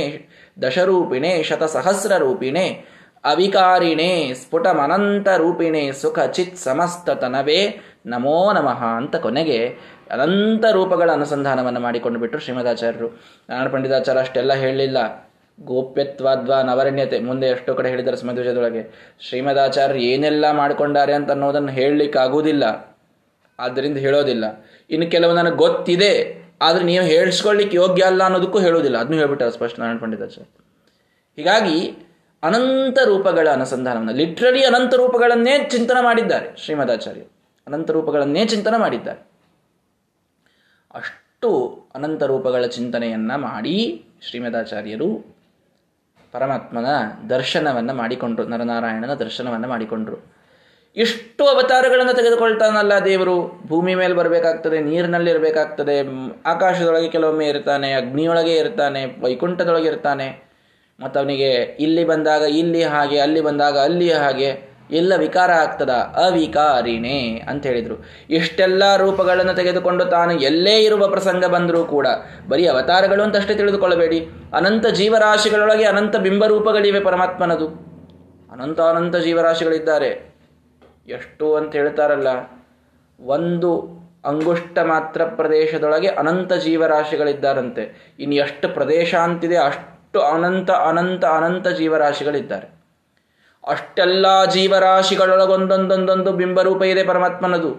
ದಶರೂಪಿಣೆ 0.61 1.43
ಶತಸಹಸ್ರ 1.43 2.17
ರೂಪಿಣೆ 2.17 2.97
ಅವಿಕಾರಿಣೆ 3.25 4.33
ಸ್ಫುಟಮನಂತ 4.33 5.27
ರೂಪಿಣೆ 5.37 5.91
ಸುಖ 5.91 6.19
ಚಿತ್ 6.19 6.57
ಸಮಸ್ತ 6.57 7.09
ತನವೇ 7.09 7.79
ನಮೋ 8.05 8.53
ನಮಃ 8.53 8.83
ಅಂತ 8.83 9.15
ಕೊನೆಗೆ 9.15 9.77
ಅನಂತ 10.11 10.65
ರೂಪಗಳ 10.71 11.11
ಅನುಸಂಧಾನವನ್ನು 11.11 11.79
ಮಾಡಿಕೊಂಡು 11.79 12.19
ಬಿಟ್ಟರು 12.19 12.41
ಶ್ರೀಮದಾಚಾರ್ಯರು 12.41 13.07
ನಾರಾಯಣ 13.49 13.69
ಪಂಡಿತಾಚಾರ್ಯ 13.69 14.19
ಅಷ್ಟೆಲ್ಲ 14.19 14.53
ಹೇಳಲಿಲ್ಲ. 14.53 15.26
ಗೋಪ್ಯತ್ವಾದ್ವಾ 15.59 16.57
ನವರಣ್ಯತೆ. 16.61 17.17
ಮುಂದೆ 17.27 17.45
ಎಷ್ಟೋ 17.53 17.71
ಕಡೆ 17.77 17.89
ಹೇಳಿದ್ದಾರೆ 17.89 18.17
ಸಮಧ್ವಜದೊಳಗೆ 18.17 18.81
ಶ್ರೀಮದಾಚಾರ್ಯರು 19.27 20.01
ಏನೆಲ್ಲ 20.11 20.45
ಮಾಡ್ಕೊಂಡಾರೆ 20.61 21.13
ಅಂತ 21.19 21.29
ಅನ್ನೋದನ್ನು 21.31 21.71
ಹೇಳಲಿಕ್ಕೆ 21.79 22.19
ಆಗೋದಿಲ್ಲ 22.19 22.63
ಆದ್ದರಿಂದ 23.59 23.97
ಹೇಳೋದಿಲ್ಲ. 23.97 24.45
ಇನ್ನು 24.89 25.05
ಕೆಲವು 25.15 25.33
ನನಗೆ 25.33 25.57
ಗೊತ್ತಿದೆ, 25.65 26.11
ಆದರೆ 26.61 26.83
ನೀವು 26.89 27.05
ಹೇಳಿಸ್ಕೊಳ್ಳಿಕ್ಕೆ 27.05 27.75
ಯೋಗ್ಯ 27.77 28.03
ಅಲ್ಲ 28.03 28.21
ಅನ್ನೋದಕ್ಕೂ 28.23 28.59
ಹೇಳೋದಿಲ್ಲ 28.59 28.97
ಅದನ್ನು 28.97 29.17
ಹೇಳ್ಬಿಟ್ಟಾರೆ 29.17 29.53
ಸ್ಪಷ್ಟ 29.57 29.75
ನಾರಾಯಣ 29.79 29.99
ಪಂಡಿತಾಚಾರ್ಯ. 30.03 30.49
ಹೀಗಾಗಿ 31.37 31.77
ಅನಂತ 32.43 32.97
ರೂಪಗಳ 33.05 33.47
ಅನುಸಂಧಾನವನ್ನು 33.51 34.13
ಲಿಟ್ರಲಿ 34.13 34.61
ಅನಂತ 34.65 34.93
ರೂಪಗಳನ್ನೇ 34.95 35.53
ಚಿಂತನೆ 35.73 36.01
ಮಾಡಿದ್ದಾರೆ 36.01 36.47
ಶ್ರೀಮದಾಚಾರ್ಯ. 36.63 37.23
ಅನಂತ 37.67 37.89
ರೂಪಗಳನ್ನೇ 37.91 38.43
ಚಿಂತನೆ 38.45 38.77
ಮಾಡಿದ್ದಾರೆ. 38.77 39.21
ಅಷ್ಟು 40.95 41.49
ಅನಂತ 41.95 42.23
ರೂಪಗಳ 42.23 42.65
ಚಿಂತನೆಯನ್ನ 42.75 43.31
ಮಾಡಿ 43.47 43.75
ಶ್ರೀಮದಾಚಾರ್ಯರು 44.27 45.09
ಪರಮಾತ್ಮನ 46.33 46.85
ದರ್ಶನವನ್ನು 47.29 47.93
ಮಾಡಿಕೊಂಡ್ರು, 47.93 48.47
ನರನಾರಾಯಣನ 48.47 49.13
ದರ್ಶನವನ್ನು 49.13 49.67
ಮಾಡಿಕೊಂಡ್ರು. 49.67 50.37
ಇಷ್ಟು 50.95 51.47
ಅವತಾರಗಳನ್ನು 51.47 52.13
ತೆಗೆದುಕೊಳ್ತಾನಲ್ಲ 52.13 52.93
ದೇವರು. 53.05 53.61
ಭೂಮಿ 53.67 53.95
ಮೇಲೆ 53.95 54.13
ಬರಬೇಕಾಗ್ತದೆ, 54.13 54.79
ನೀರಿನಲ್ಲಿ 54.79 55.31
ಇರಬೇಕಾಗ್ತದೆ, 55.31 56.01
ಆಕಾಶದೊಳಗೆ 56.43 57.09
ಕೆಲವೊಮ್ಮೆ 57.09 57.45
ಇರ್ತಾನೆ, 57.45 57.93
ಅಗ್ನಿಯೊಳಗೆ 57.93 58.55
ಇರ್ತಾನೆ, 58.55 59.05
ವೈಕುಂಠದೊಳಗೆ 59.21 59.87
ಇರ್ತಾನೆ. 59.87 60.47
ಮತ್ತು 60.99 61.19
ಅವನಿಗೆ 61.19 61.51
ಇಲ್ಲಿ 61.53 62.05
ಬಂದಾಗ 62.05 62.41
ಇಲ್ಲಿ 62.41 62.83
ಹಾಗೆ, 62.83 63.19
ಅಲ್ಲಿ 63.19 63.41
ಬಂದಾಗ 63.41 63.77
ಅಲ್ಲಿ 63.77 64.13
ಹಾಗೆ. 64.13 64.66
ಎಲ್ಲ 64.89 65.13
ವಿಕಾರ 65.15 65.51
ಆಗ್ತದ? 65.51 65.89
ಅವಿಕಾರಿಣೆ 66.25 67.17
ಅಂತ 67.49 67.65
ಹೇಳಿದ್ರು. 67.65 67.95
ಇಷ್ಟೆಲ್ಲ 68.29 68.83
ರೂಪಗಳನ್ನು 68.95 69.53
ತೆಗೆದುಕೊಂಡು 69.53 70.05
ತಾನು 70.05 70.33
ಎಲ್ಲೇ 70.41 70.75
ಇರುವ 70.83 71.07
ಪ್ರಸಂಗ 71.07 71.45
ಬಂದರೂ 71.45 71.85
ಕೂಡ 71.85 72.07
ಬರೀ 72.49 72.65
ಅವತಾರಗಳು 72.65 73.23
ಅಂತ 73.23 73.35
ಅಷ್ಟೇ 73.35 73.55
ತಿಳಿದುಕೊಳ್ಳಬೇಡಿ. 73.55 74.19
ಅನಂತ 74.53 74.87
ಜೀವರಾಶಿಗಳೊಳಗೆ 74.87 75.83
ಅನಂತ 75.83 76.15
ಬಿಂಬರೂಪಗಳಿವೆ 76.17 76.99
ಪರಮಾತ್ಮನದು. 76.99 77.67
ಅನಂತ 78.51 78.79
ಅನಂತ 78.81 79.15
ಜೀವರಾಶಿಗಳಿದ್ದಾರೆ. 79.15 80.11
ಎಷ್ಟು 81.07 81.55
ಅಂತ 81.55 81.75
ಹೇಳ್ತಾರಲ್ಲ, 81.75 82.27
ಒಂದು 83.19 83.71
ಅಂಗುಷ್ಟ 84.25 84.79
ಮಾತ್ರ 84.79 85.25
ಪ್ರದೇಶದೊಳಗೆ 85.25 86.07
ಅನಂತ 86.07 86.53
ಜೀವರಾಶಿಗಳಿದ್ದಾರಂತೆ. 86.53 88.15
ಇನ್ನು 88.19 88.35
ಎಷ್ಟು 88.35 88.69
ಪ್ರದೇಶ 88.69 89.15
ಅಂತಿದೆ 89.15 89.57
ಅಷ್ಟು 89.57 90.21
ಅನಂತ 90.21 90.71
ಅನಂತ 90.71 91.25
ಅನಂತ 91.25 91.67
ಜೀವರಾಶಿಗಳಿದ್ದಾರೆ. 91.67 92.76
ಅಷ್ಟೆಲ್ಲ 93.67 94.45
ಜೀವರಾಶಿಗಳೊಳಗೊಂದೊಂದೊಂದೊಂದು 94.45 96.33
ಬಿಂಬರೂಪ 96.33 96.83
ಇದೆ 96.83 97.03
ಪರಮಾತ್ಮನದು. 97.03 97.71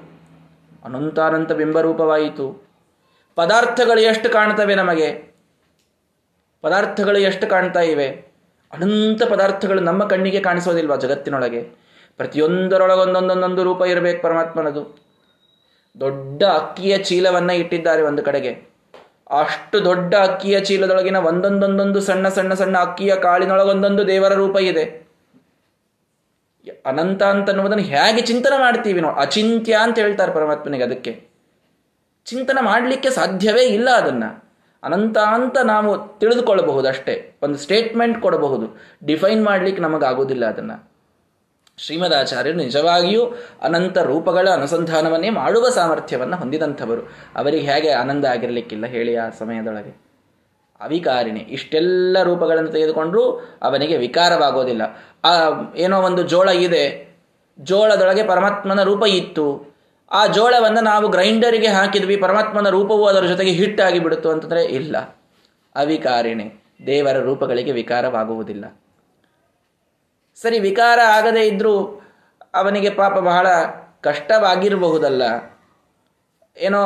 ಅನಂತಾನಂತ 0.85 1.19
ಅನಂತ 1.19 1.53
ಬಿಂಬರೂಪವಾಯಿತು. 1.53 2.69
ಪದಾರ್ಥಗಳು 3.35 4.01
ಎಷ್ಟು 4.01 4.31
ಕಾಣ್ತವೆ 4.31 4.75
ನಮಗೆ? 4.75 5.39
ಪದಾರ್ಥಗಳು 6.63 7.19
ಎಷ್ಟು 7.19 7.47
ಕಾಣ್ತಾ 7.47 7.81
ಇವೆ? 7.81 8.09
ಅನಂತ 8.73 9.23
ಪದಾರ್ಥಗಳು 9.23 9.81
ನಮ್ಮ 9.81 10.05
ಕಣ್ಣಿಗೆ 10.05 10.41
ಕಾಣಿಸೋದಿಲ್ವಾ 10.41 10.97
ಜಗತ್ತಿನೊಳಗೆ? 10.97 11.63
ಪ್ರತಿಯೊಂದರೊಳಗೊಂದೊಂದೊಂದೊಂದು 12.17 13.65
ರೂಪ 13.65 13.83
ಇರಬೇಕು 13.83 14.23
ಪರಮಾತ್ಮನದು. 14.23 14.99
ದೊಡ್ಡ 16.01 16.43
ಅಕ್ಕಿಯ 16.43 16.99
ಚೀಲವನ್ನು 16.99 17.53
ಇಟ್ಟಿದ್ದಾರೆ 17.53 18.03
ಒಂದು 18.03 18.23
ಕಡೆಗೆ. 18.23 18.51
ಅಷ್ಟು 19.31 19.85
ದೊಡ್ಡ 19.85 20.15
ಅಕ್ಕಿಯ 20.15 20.61
ಚೀಲದೊಳಗಿನ 20.61 21.17
ಒಂದೊಂದೊಂದೊಂದು 21.17 22.01
ಸಣ್ಣ 22.01 22.29
ಸಣ್ಣ 22.29 22.55
ಸಣ್ಣ 22.55 22.79
ಅಕ್ಕಿಯ 22.79 23.17
ಕಾಳಿನೊಳಗೊಂದೊಂದು 23.17 24.07
ದೇವರ 24.07 24.33
ರೂಪ 24.33 24.57
ಇದೆ. 24.57 25.08
ಅನಂತ 26.87 27.23
ಅಂತ 27.23 27.49
ಅನ್ನುವುದನ್ನು 27.49 27.85
ಹೇಗೆ 27.85 28.21
ಚಿಂತನೆ 28.21 28.59
ಮಾಡ್ತೀವಿ 28.59 29.01
ನಾವು 29.01 29.15
ಅಚಿಂತ್ಯ 29.15 29.79
ಅಂತ 29.83 29.99
ಹೇಳ್ತಾರೆ 29.99 30.33
ಪರಮಾತ್ಮನಿಗೆ 30.33 30.85
ಅದಕ್ಕೆ. 30.85 31.29
ಚಿಂತನೆ 32.25 32.65
ಮಾಡಲಿಕ್ಕೆ 32.65 33.11
ಸಾಧ್ಯವೇ 33.11 33.63
ಇಲ್ಲ 33.63 33.91
ಅದನ್ನ. 33.91 34.25
ಅನಂತ 34.83 35.19
ಅಂತ 35.19 35.59
ನಾವು 35.59 36.19
ತಿಳಿದುಕೊಳ್ಳಬಹುದು 36.19 36.89
ಅಷ್ಟೇ 36.89 37.37
ಒಂದು 37.43 37.59
ಸ್ಟೇಟ್ಮೆಂಟ್ 37.59 38.21
ಕೊಡಬಹುದು 38.21 38.81
ಡಿಫೈನ್ 39.05 39.45
ಮಾಡ್ಲಿಕ್ಕೆ 39.45 39.83
ನಮಗಾಗೋದಿಲ್ಲ 39.83 40.47
ಅದನ್ನ. 40.47 40.73
ಶ್ರೀಮದಾಚಾರ್ಯರು 41.79 42.57
ನಿಜವಾಗಿಯೂ 42.57 43.35
ಅನಂತ 43.63 43.99
ರೂಪಗಳ 43.99 44.49
ಅನುಸಂಧಾನವನ್ನೇ 44.53 45.31
ಮಾಡುವ 45.31 45.69
ಸಾಮರ್ಥ್ಯವನ್ನು 45.69 46.37
ಹೊಂದಿದಂಥವರು. 46.37 47.03
ಅವರಿಗೆ 47.37 47.73
ಹೇಗೆ 47.73 47.91
ಆನಂದ 47.91 48.25
ಆಗಿರಲಿಕ್ಕಿಲ್ಲ 48.25 48.87
ಹೇಳಿ 48.87 49.17
ಆ 49.17 49.31
ಸಮಯದೊಳಗೆ. 49.31 50.08
ಅವಿಕಾರಿಣಿ. 50.81 51.41
ಇಷ್ಟೆಲ್ಲ 51.41 52.23
ರೂಪಗಳನ್ನು 52.23 52.71
ತೆಗೆದುಕೊಂಡ್ರು 52.71 53.59
ಅವನಿಗೆ 53.63 53.97
ವಿಕಾರವಾಗೋದಿಲ್ಲ. 53.97 54.83
ಆ, 55.25 55.51
ಏನೋ 55.77 56.03
ಒಂದು 56.03 56.23
ಜೋಳ 56.23 56.49
ಇದೆ. 56.49 57.09
ಜೋಳದೊಳಗೆ 57.59 58.27
ಪರಮಾತ್ಮನ 58.27 58.83
ರೂಪ 58.83 59.07
ಇತ್ತು. 59.07 59.75
ಆ 60.11 60.27
ಜೋಳವನ್ನು 60.27 60.81
ನಾವು 60.81 61.09
ಗ್ರೈಂಡರಿಗೆ 61.09 61.67
ಹಾಕಿದ್ವಿ. 61.67 62.17
ಪರಮಾತ್ಮನ 62.17 62.69
ರೂಪವು 62.69 63.07
ಅದರ 63.07 63.25
ಜೊತೆಗೆ 63.25 63.51
ಹಿಟ್ಟಾಗಿ 63.51 63.99
ಬಿಡುತ್ತು 63.99 64.31
ಅಂತಂದ್ರೆ 64.31 64.65
ಇಲ್ಲ. 64.65 64.99
ಅವಿಕಾರಿಣಿ. 65.75 66.65
ದೇವರ 66.87 67.17
ರೂಪಗಳಿಗೆ 67.17 67.73
ವಿಕಾರವಾಗುವುದಿಲ್ಲ. 67.73 68.65
ಸರಿ, 70.43 70.59
ವಿಕಾರ 70.59 70.99
ಆಗದೇ 71.07 71.41
ಇದ್ದರೂ 71.41 72.03
ಅವನಿಗೆ 72.55 72.91
ಪಾಪ 72.91 73.13
ಬಹಳ 73.13 73.47
ಕಷ್ಟವಾಗಿರಬಹುದಲ್ಲ. 74.01 75.23
ಏನೋ 76.57 76.81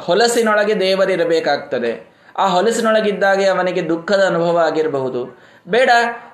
ಹೊಲಸಿನೊಳಗೆ 0.00 0.80
ದೇವರಿರಬೇಕಾಗ್ತದೆ. 0.80 2.13
ಆ 2.36 2.46
ಹೊಲಸಿನೊಳಗಿದ್ದಾಗೆ 2.46 3.46
ಅವನಿಗೆ 3.46 3.88
ದುಃಖದ 3.88 4.24
ಅನುಭವ 4.26 4.58
ಆಗಿರಬಹುದು. 4.58 5.38
ಬೇಡ, 5.68 5.90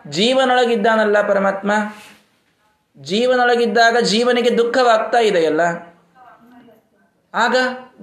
ಜೀವನೊಳಗಿದ್ದಾನಲ್ಲ 0.08 1.28
ಪರಮಾತ್ಮ. 1.28 1.72
ಜೀವನೊಳಗಿದ್ದಾಗ 2.98 3.96
ಜೀವನಿಗೆ 3.96 4.58
ದುಃಖವಾಗ್ತಾ 4.58 5.18
ಇದೆಯಲ್ಲ? 5.18 5.60
ಆಗ 7.34 7.56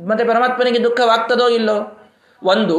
ಮತ್ತೆ 0.07 0.25
ಪರಮಾತ್ಮನಿಗೆ 0.25 0.83
ದುಃಖವಾಗ್ತದೋ 0.83 1.47
ಇಲ್ಲೋ? 1.47 2.01
ಒಂದು, 2.43 2.77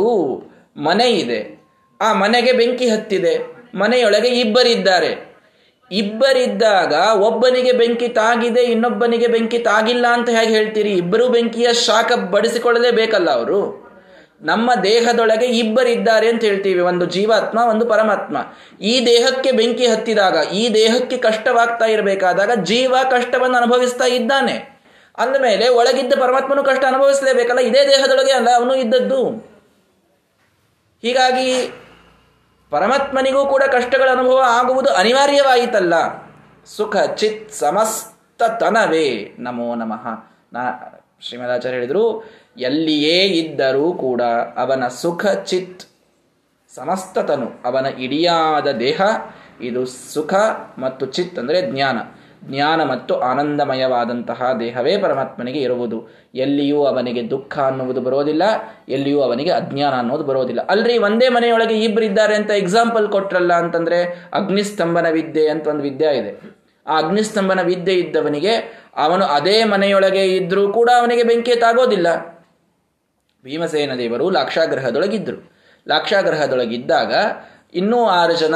ಮನೆ 0.77 1.11
ಇದೆ. 1.11 1.63
ಆ 2.01 2.13
ಮನೆಗೆ 2.13 2.53
ಬೆಂಕಿ 2.53 2.89
ಹತ್ತಿದೆ. 2.89 3.39
ಮನೆಯೊಳಗೆ 3.75 4.29
ಇಬ್ಬರಿದ್ದಾರೆ 4.29 5.37
ಇಬ್ಬರಿದ್ದಾಗ 5.93 6.95
ಒಬ್ಬನಿಗೆ 7.17 7.73
ಬೆಂಕಿ 7.73 8.09
ತಾಗಿದೆ, 8.09 8.61
ಇನ್ನೊಬ್ಬನಿಗೆ 8.61 9.27
ಬೆಂಕಿ 9.27 9.59
ತಾಗಿಲ್ಲ 9.59 10.07
ಅಂತ 10.07 10.29
ಹೇಗೆ 10.29 10.53
ಹೇಳ್ತೀರಿ? 10.53 10.91
ಇಬ್ಬರು 10.91 11.29
ಬೆಂಕಿಯ 11.29 11.73
ಶಾಖ 11.73 12.13
ಬಡಿಸಿಕೊಳ್ಳಲೇ 12.13 12.91
ಬೇಕಲ್ಲ 12.91 13.31
ಅವರು? 13.31 13.88
ನಮ್ಮ 14.43 14.75
ದೇಹದೊಳಗೆ 14.83 15.47
ಇಬ್ಬರಿದ್ದಾರೆ 15.47 16.29
ಅಂತ 16.29 16.45
ಹೇಳ್ತೀವಿ, 16.45 16.81
ಒಂದು 16.81 17.05
ಜೀವಾತ್ಮ, 17.05 17.59
ಒಂದು 17.59 17.87
ಪರಮಾತ್ಮ. 17.87 18.37
ಈ 18.81 19.07
ದೇಹಕ್ಕೆ 19.07 19.53
ಬೆಂಕಿ 19.53 19.87
ಹತ್ತಿದಾಗ, 19.87 20.47
ಈ 20.53 20.75
ದೇಹಕ್ಕೆ 20.75 21.17
ಕಷ್ಟವಾಗ್ತಾ 21.17 21.85
ಇರಬೇಕಾದಾಗ 21.85 22.51
ಜೀವ 22.63 22.95
ಕಷ್ಟವನ್ನು 23.11 23.57
ಅನುಭವಿಸ್ತಾ 23.57 24.05
ಇದ್ದಾನೆ. 24.05 24.79
ಅಂದಮೇಲೆ 25.19 25.69
ಒಳಗಿದ್ದ 25.69 26.13
ಪರಮಾತ್ಮನು 26.21 26.65
ಕಷ್ಟ 26.65 26.85
ಅನುಭವಿಸಲೇಬೇಕಲ್ಲ, 26.85 27.59
ಇದೇ 27.61 27.87
ದೇಹದೊಳಗೆ 27.87 28.33
ಅಲ್ಲ, 28.33 28.49
ಅವನು 28.57 28.75
ಇದ್ದದ್ದು. 28.75 29.29
ಹೀಗಾಗಿ 31.03 31.73
ಪರಮಾತ್ಮನಿಗೂ 32.71 33.47
ಕೂಡ 33.47 33.63
ಕಷ್ಟಗಳ 33.63 34.09
ಅನುಭವ 34.11 34.43
ಆಗುವುದು 34.47 34.95
ಅನಿವಾರ್ಯವಾಯಿತಲ್ಲ. 34.95 35.95
ಸುಖ, 36.77 36.97
ಚಿತ್, 36.97 37.53
ಸಮಸ್ತ 37.53 38.43
ತನವೇ. 38.43 39.37
ನಮೋ 39.39 39.75
ನಮಃ. 39.75 40.07
ನಾ 40.53 40.61
ಶ್ರೀಮದಾಚಾರ್ಯ 41.21 41.77
ಹೇಳಿದರು 41.77 42.25
ಎಲ್ಲಿಯೇ 42.67 43.19
ಇದ್ದರೂ 43.41 43.87
ಕೂಡ 44.05 44.23
ಅವನ 44.63 44.85
ಸುಖ 45.03 45.25
ಚಿತ್, 45.51 45.83
ಸಮಸ್ತತನು, 46.73 47.49
ಅವನ 47.69 47.87
ಇಡಿಯಾದ 48.07 48.69
ದೇಹ, 48.85 49.01
ಇದು 49.69 49.83
ಸುಖ 50.15 50.35
ಮತ್ತು 50.79 51.05
ಚಿತ್ 51.17 51.39
ಅಂದರೆ 51.43 51.61
ಜ್ಞಾನ. 51.73 51.99
ಜ್ಞಾನ 52.51 52.81
ಮತ್ತು 52.91 53.13
ಆನಂದಮಯವಾದಂತಹ 53.29 54.41
ದೇಹವೇ 54.61 54.93
ಪರಮಾತ್ಮನಿಗೆ 55.05 55.61
ಇರುವುದು. 55.67 55.99
ಎಲ್ಲಿಯೂ 56.45 56.81
ಅವನಿಗೆ 56.91 57.23
ದುಃಖ 57.33 57.55
ಅನ್ನುವುದು 57.71 58.01
ಬರೋದಿಲ್ಲ 58.01 58.45
ಎಲ್ಲಿಯೂ 58.97 59.21
ಅವನಿಗೆ 59.27 59.53
ಅಜ್ಞಾನ 59.61 59.95
ಅನ್ನೋದು 60.03 60.25
ಬರೋದಿಲ್ಲ 60.31 60.63
ಅಲ್ರಿ, 60.75 60.97
ಒಂದೇ 61.09 61.29
ಮನೆಯೊಳಗೆ 61.37 61.77
ಇಬ್ಬರಿದ್ದಾರೆ 61.87 62.35
ಅಂತ 62.41 62.51
ಎಕ್ಸಾಂಪಲ್ 62.63 63.09
ಕೊಟ್ರಲ್ಲ 63.17 63.53
ಅಂತಂದ್ರೆ 63.63 63.99
ಅಗ್ನಿಸ್ತಂಭನ 64.41 65.11
ವಿದ್ಯೆ 65.19 65.47
ಅಂತ 65.55 65.67
ಒಂದು 65.73 65.85
ವಿದ್ಯೆ 65.89 66.13
ಇದೆ. 66.21 66.33
ಆ 66.87 66.95
ಅಗ್ನಿಸ್ತಂಭನ 67.03 67.63
ವಿದ್ಯೆ 67.73 67.95
ಇದ್ದವನಿಗೆ 68.05 68.55
ಅವನು 69.07 69.25
ಅದೇ 69.39 69.59
ಮನೆಯೊಳಗೆ 69.75 70.25
ಇದ್ದರೂ 70.39 70.65
ಕೂಡ 70.79 70.91
ಅವನಿಗೆ 71.01 71.25
ಬೆಂಕಿ 71.31 71.57
ತಾಗೋದಿಲ್ಲ. 71.65 72.09
ಭೀಮಸೇನ 73.45 73.95
ದೇವರು 73.99 74.31
ಲಾಕ್ಷಾಗ್ರಹದೊಳಗಿದ್ದರು. 74.31 75.53
ಲಾಕ್ಷಾಗ್ರಹದೊಳಗಿದ್ದಾಗ 75.89 77.15
ಇನ್ನೂ 77.75 78.07
ಆರು 78.07 78.33
ಜನ 78.33 78.55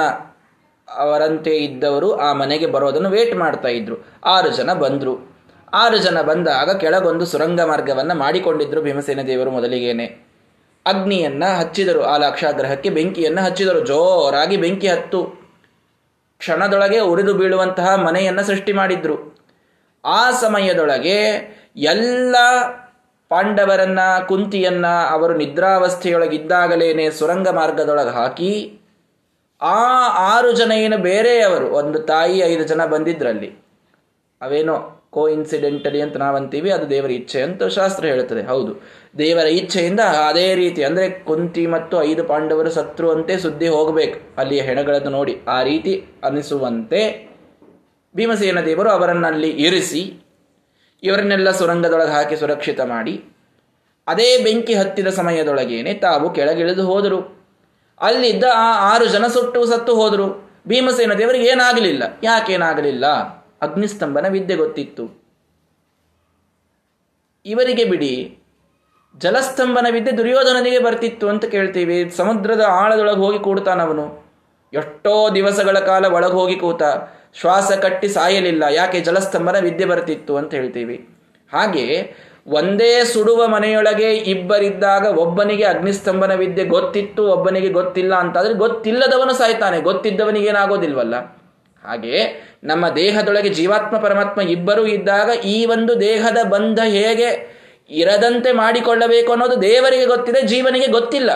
ಅವರಂತೆ 0.96 1.56
ಇದ್ದವರು 1.56 2.16
ಆ 2.16 2.32
ಮನೆಗೆ 2.32 2.66
ಬರೋದನ್ನು 2.66 3.10
ವೇಟ್ 3.10 3.36
ಮಾಡ್ತಾ 3.36 3.68
ಇದ್ರು. 3.68 3.96
ಆರು 4.24 4.48
ಜನ 4.48 4.72
ಬಂದರು. 4.72 5.36
ಆರು 5.72 5.98
ಜನ 5.98 6.20
ಬಂದಾಗ 6.20 6.76
ಕೆಳಗೊಂದು 6.76 7.26
ಸುರಂಗ 7.26 7.60
ಮಾರ್ಗವನ್ನು 7.60 8.14
ಮಾಡಿಕೊಂಡಿದ್ದರು 8.14 8.82
ಭೀಮಸೇನ 8.82 9.22
ದೇವರು 9.22 9.50
ಮೊದಲಿಗೇನೆ. 9.50 10.06
ಅಗ್ನಿಯನ್ನು 10.86 11.58
ಹಚ್ಚಿದರು. 11.58 12.02
ಆ 12.02 12.16
ಲಾಕ್ಷಾಗ್ರಹಕ್ಕೆ 12.16 12.90
ಬೆಂಕಿಯನ್ನು 12.90 13.42
ಹಚ್ಚಿದರು. 13.42 13.80
ಜೋರಾಗಿ 13.86 14.56
ಬೆಂಕಿ 14.56 14.88
ಹತ್ತು. 14.88 15.24
ಕ್ಷಣದೊಳಗೆ 16.38 16.98
ಉರಿದು 16.98 17.34
ಬೀಳುವಂತಹ 17.34 17.94
ಮನೆಯನ್ನು 17.94 18.42
ಸೃಷ್ಟಿ 18.42 18.72
ಮಾಡಿದ್ರು. 18.72 19.38
ಆ 20.04 20.30
ಸಮಯದೊಳಗೆ 20.30 21.18
ಎಲ್ಲ 21.76 22.36
ಪಾಂಡವರನ್ನ, 23.32 24.00
ಕುಂತಿಯನ್ನ 24.28 24.86
ಅವರು 25.10 25.34
ನಿದ್ರಾವಸ್ಥೆಯೊಳಗಿದ್ದಾಗಲೇನೆ 25.36 27.06
ಸುರಂಗ 27.10 27.48
ಮಾರ್ಗದೊಳಗೆ 27.48 28.10
ಹಾಕಿ, 28.10 28.52
ಆ 29.62 29.82
ಆರು 30.34 30.50
ಜನ 30.52 30.72
ಏನು 30.72 30.98
ಬೇರೆಯವರು, 31.02 31.66
ಒಂದು 31.80 31.98
ತಾಯಿ, 31.98 32.38
ಐದು 32.38 32.64
ಜನ 32.64 32.84
ಬಂದಿದ್ರಲ್ಲಿ. 32.84 33.50
ಅವೇನೋ 34.40 34.76
ಕೋ 35.10 35.22
ಇನ್ಸಿಡೆಂಟಲಿ 35.28 36.00
ಅಂತ 36.00 36.16
ನಾವಂತೀವಿ, 36.16 36.70
ಅದು 36.70 36.86
ದೇವರ 36.90 37.10
ಇಚ್ಛೆ 37.10 37.40
ಅಂತ 37.42 37.64
ಶಾಸ್ತ್ರ 37.64 38.04
ಹೇಳುತ್ತದೆ. 38.04 38.42
ಹೌದು. 38.42 38.72
ದೇವರ 39.18 39.46
ಇಚ್ಛೆಯಿಂದ 39.46 40.02
ಅದೇ 40.28 40.48
ರೀತಿ, 40.54 40.80
ಅಂದರೆ 40.84 41.06
ಕುಂತಿ 41.24 41.64
ಮತ್ತು 41.66 41.96
ಐದು 42.02 42.24
ಪಾಂಡವರು 42.24 42.70
ಸತ್ರು 42.70 43.08
ಅಂತೆ 43.10 43.34
ಸುದ್ದಿ 43.36 43.68
ಹೋಗಬೇಕು. 43.68 44.18
ಅಲ್ಲಿಯ 44.38 44.60
ಹೆಣಗಳನ್ನು 44.60 45.10
ನೋಡಿ 45.10 45.34
ಆ 45.48 45.58
ರೀತಿ 45.62 45.94
ಅನಿಸುವಂತೆ 46.24 47.02
ಭೀಮಸೇನ 48.16 48.60
ದೇವರು 48.60 48.90
ಅವರನ್ನಲ್ಲಿ 48.90 49.50
ಇರಿಸಿ 49.66 50.02
ಇವರನ್ನೆಲ್ಲ 51.02 51.50
ಸುರಂಗದೊಳಗೆ 51.50 52.10
ಹಾಕಿ 52.10 52.36
ಸುರಕ್ಷಿತ 52.36 52.80
ಮಾಡಿ, 52.92 53.14
ಅದೇ 54.06 54.28
ಬೆಂಕಿ 54.44 54.74
ಹತ್ತಿದ 54.74 55.08
ಸಮಯದೊಳಗೇನೆ 55.18 55.92
ತಾವು 55.94 56.26
ಕೆಳಗಿಳಿದು 56.34 56.84
ಹೋದರು. 56.86 57.20
ಅಲ್ಲಿದ್ದ 58.00 58.44
ಆ 58.54 58.68
ಆರು 58.92 59.06
ಜನ 59.06 59.24
ಸುಟ್ಟು 59.26 59.60
ಸತ್ತು 59.66 59.92
ಹೋದರು. 59.94 60.26
ಭೀಮಸೇನ 60.68 61.12
ದೇವರಿಗೆ 61.12 61.46
ಏನಾಗಲಿಲ್ಲ? 61.50 62.02
ಯಾಕೇನಾಗಲಿಲ್ಲ? 62.22 63.06
ಅಗ್ನಿಸ್ತಂಭನ 63.62 64.28
ವಿದ್ಯೆ 64.28 64.56
ಗೊತ್ತಿತ್ತು. 64.56 65.04
ಇವರಿಗೆ 67.46 67.84
ಬಿಡಿ, 67.84 68.12
ಜಲಸ್ತಂಭನ 69.14 69.86
ವಿದ್ಯೆ 69.90 70.12
ದುರ್ಯೋಧನನಿಗೆ 70.18 70.78
ಬರ್ತಿತ್ತು 70.78 71.26
ಅಂತ 71.28 71.44
ಕೇಳ್ತೀವಿ. 71.44 71.98
ಸಮುದ್ರದ 72.16 72.64
ಆಳದೊಳಗೆ 72.80 73.22
ಹೋಗಿ 73.24 73.38
ಕೂಡ್ತಾನವನು. 73.38 74.06
ಎಷ್ಟೋ 74.72 75.14
ದಿವಸಗಳ 75.34 75.78
ಕಾಲ 75.90 76.04
ಒಳಗೆ 76.14 76.32
ಹೋಗಿ 76.32 76.56
ಕೂತ 76.56 76.82
ಶ್ವಾಸ 77.34 77.72
ಕಟ್ಟಿ 77.84 78.08
ಸಾಯಲಿಲ್ಲ, 78.16 78.64
ಯಾಕೆ 78.78 78.98
ಜಲಸ್ತಂಭನ 79.06 79.58
ವಿದ್ಯೆ 79.66 79.86
ಬರ್ತಿತ್ತು 79.92 80.32
ಅಂತ 80.40 80.50
ಹೇಳ್ತೀವಿ. 80.58 80.96
ಹಾಗೆ 81.50 81.86
ಒಂದೇ 82.58 82.92
ಸುಡುವ 83.12 83.40
ಮನೆಯೊಳಗೆ 83.48 84.08
ಇಬ್ಬರಿದ್ದಾಗ 84.32 85.04
ಒಬ್ಬನಿಗೆ 85.24 85.64
ಅಗ್ನಿಸ್ತಂಭನ 85.64 86.34
ವಿದ್ಯೆ 86.42 86.64
ಗೊತ್ತಿತ್ತು, 86.76 87.22
ಒಬ್ಬನಿಗೆ 87.34 87.70
ಗೊತ್ತಿಲ್ಲ 87.78 88.14
ಅಂತಾದ್ರೆ 88.22 88.54
ಗೊತ್ತಿಲ್ಲದವನು 88.64 89.34
ಸಾಯ್ತಾನೆ, 89.40 89.78
ಗೊತ್ತಿದ್ದವನಿಗೇನಾಗೋದಿಲ್ವಲ್ಲ. 89.80 91.14
ಹಾಗೆ 91.82 92.16
ನಮ್ಮ 92.70 92.84
ದೇಹದೊಳಗೆ 92.98 93.50
ಜೀವಾತ್ಮ, 93.58 93.94
ಪರಮಾತ್ಮ 93.98 94.40
ಇಬ್ಬರೂ 94.54 94.84
ಇದ್ದಾಗ 94.96 95.30
ಈ 95.54 95.56
ಒಂದು 95.74 95.92
ದೇಹದ 96.00 96.40
ಬಂಧ 96.54 96.80
ಹೇಗೆ 96.96 97.30
ಇರದಂತೆ 98.00 98.50
ಮಾಡಿಕೊಳ್ಳಬೇಕು 98.52 99.30
ಅನ್ನೋದು 99.32 99.56
ದೇವರಿಗೆ 99.62 100.06
ಗೊತ್ತಿದೆ, 100.06 100.42
ಜೀವನಿಗೆ 100.52 100.88
ಗೊತ್ತಿಲ್ಲ. 100.98 101.30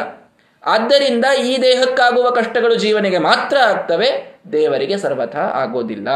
ಆದ್ದರಿಂದ 0.62 1.26
ಈ 1.49 1.53
ದೇಹಕ್ಕಾಗುವ 1.62 2.26
ಕಷ್ಟಗಳು 2.31 2.75
ಜೀವನಿಗೆ 2.85 3.19
ಮಾತ್ರ 3.31 3.57
ಆಗ್ತವೆ 3.73 4.09
ದೇವರಿಗೆ 4.53 4.99
ಸರ್ವಥ 4.99 5.37
ಆಗೋದಿಲ್ಲ. 5.37 6.09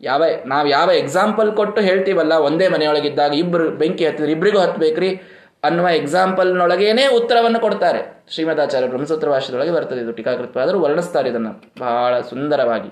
ಯಾವ, 0.00 0.24
ನಾವು 0.46 0.68
ಯಾವ 0.68 0.90
ಎಕ್ಸಾಂಪಲ್ 0.90 1.52
ಕೊಟ್ಟು 1.52 1.82
ಹೇಳ್ತೀವಲ್ಲ, 1.82 2.32
ಒಂದೇ 2.32 2.68
ಮನೆಯೊಳಗಿದ್ದಾಗ 2.68 3.34
ಇಬ್ಬರು 3.34 3.70
ಬೆಂಕಿ 3.70 4.06
ಹತ್ತಿದ್ರೆ 4.06 4.32
ಇಬ್ಬರಿಗೂ 4.32 4.58
ಹತ್ತಬೇಕ್ರಿ 4.58 5.20
ಅನ್ನುವ 5.64 5.88
ಎಕ್ಸಾಂಪಲ್ನೊಳಗೇನೆ 5.88 7.06
ಉತ್ತರವನ್ನು 7.06 7.60
ಕೊಡ್ತಾರೆ. 7.60 8.24
ಶ್ರೀಮದಾಚಾರ್ಯ 8.30 8.86
ಬ್ರಹ್ಮಸೂತ್ರ 8.86 9.28
ಭಾಷೆದೊಳಗೆ 9.28 9.70
ಬರ್ತದೆ 9.70 10.00
ಇದು 10.00 10.12
ಟೀಕಾಕೃತವಾದರೂ 10.12 10.80
ವರ್ಣಿಸ್ತಾರೆ 10.80 11.28
ಇದನ್ನು. 11.28 11.72
ಬಹಳ 11.78 12.20
ಸುಂದರವಾಗಿ. 12.20 12.88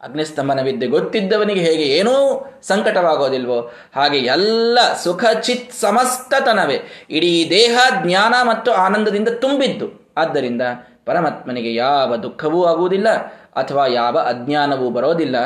ಅಗ್ನಿಸ್ತಂಭನ 0.00 0.62
ವಿದ್ಯೆ 0.62 0.88
ಗೊತ್ತಿದ್ದವನಿಗೆ 0.88 1.60
ಹೇಗೆ 1.60 1.82
ಏನೂ 1.82 2.46
ಸಂಕಟವಾಗೋದಿಲ್ವೋ, 2.62 3.72
ಹಾಗೆ 3.94 4.18
ಎಲ್ಲ 4.18 4.78
ಸುಖ 5.04 5.24
ಚಿತ್ 5.40 5.72
ಸಮಸ್ತತನವೇ. 5.72 7.06
ಇಡೀ 7.10 7.46
ದೇಹ, 7.50 7.78
ಜ್ಞಾನ 8.02 8.34
ಮತ್ತು 8.42 8.72
ಆನಂದದಿಂದ 8.72 9.28
ತುಂಬಿದ್ದು. 9.28 10.01
ಆದ್ದರಿಂದ 10.16 10.62
ಪರಮಾತ್ಮನಿಗೆ 11.06 11.74
ಯಾವ 11.74 12.16
ದುಃಖವೂ 12.16 12.64
ಆಗುವುದಿಲ್ಲ 12.64 13.08
ಅಥವಾ 13.56 13.86
ಯಾವ 13.86 14.18
ಅಜ್ಞಾನವೂ 14.18 14.90
ಬರೋದಿಲ್ಲ, 14.90 15.36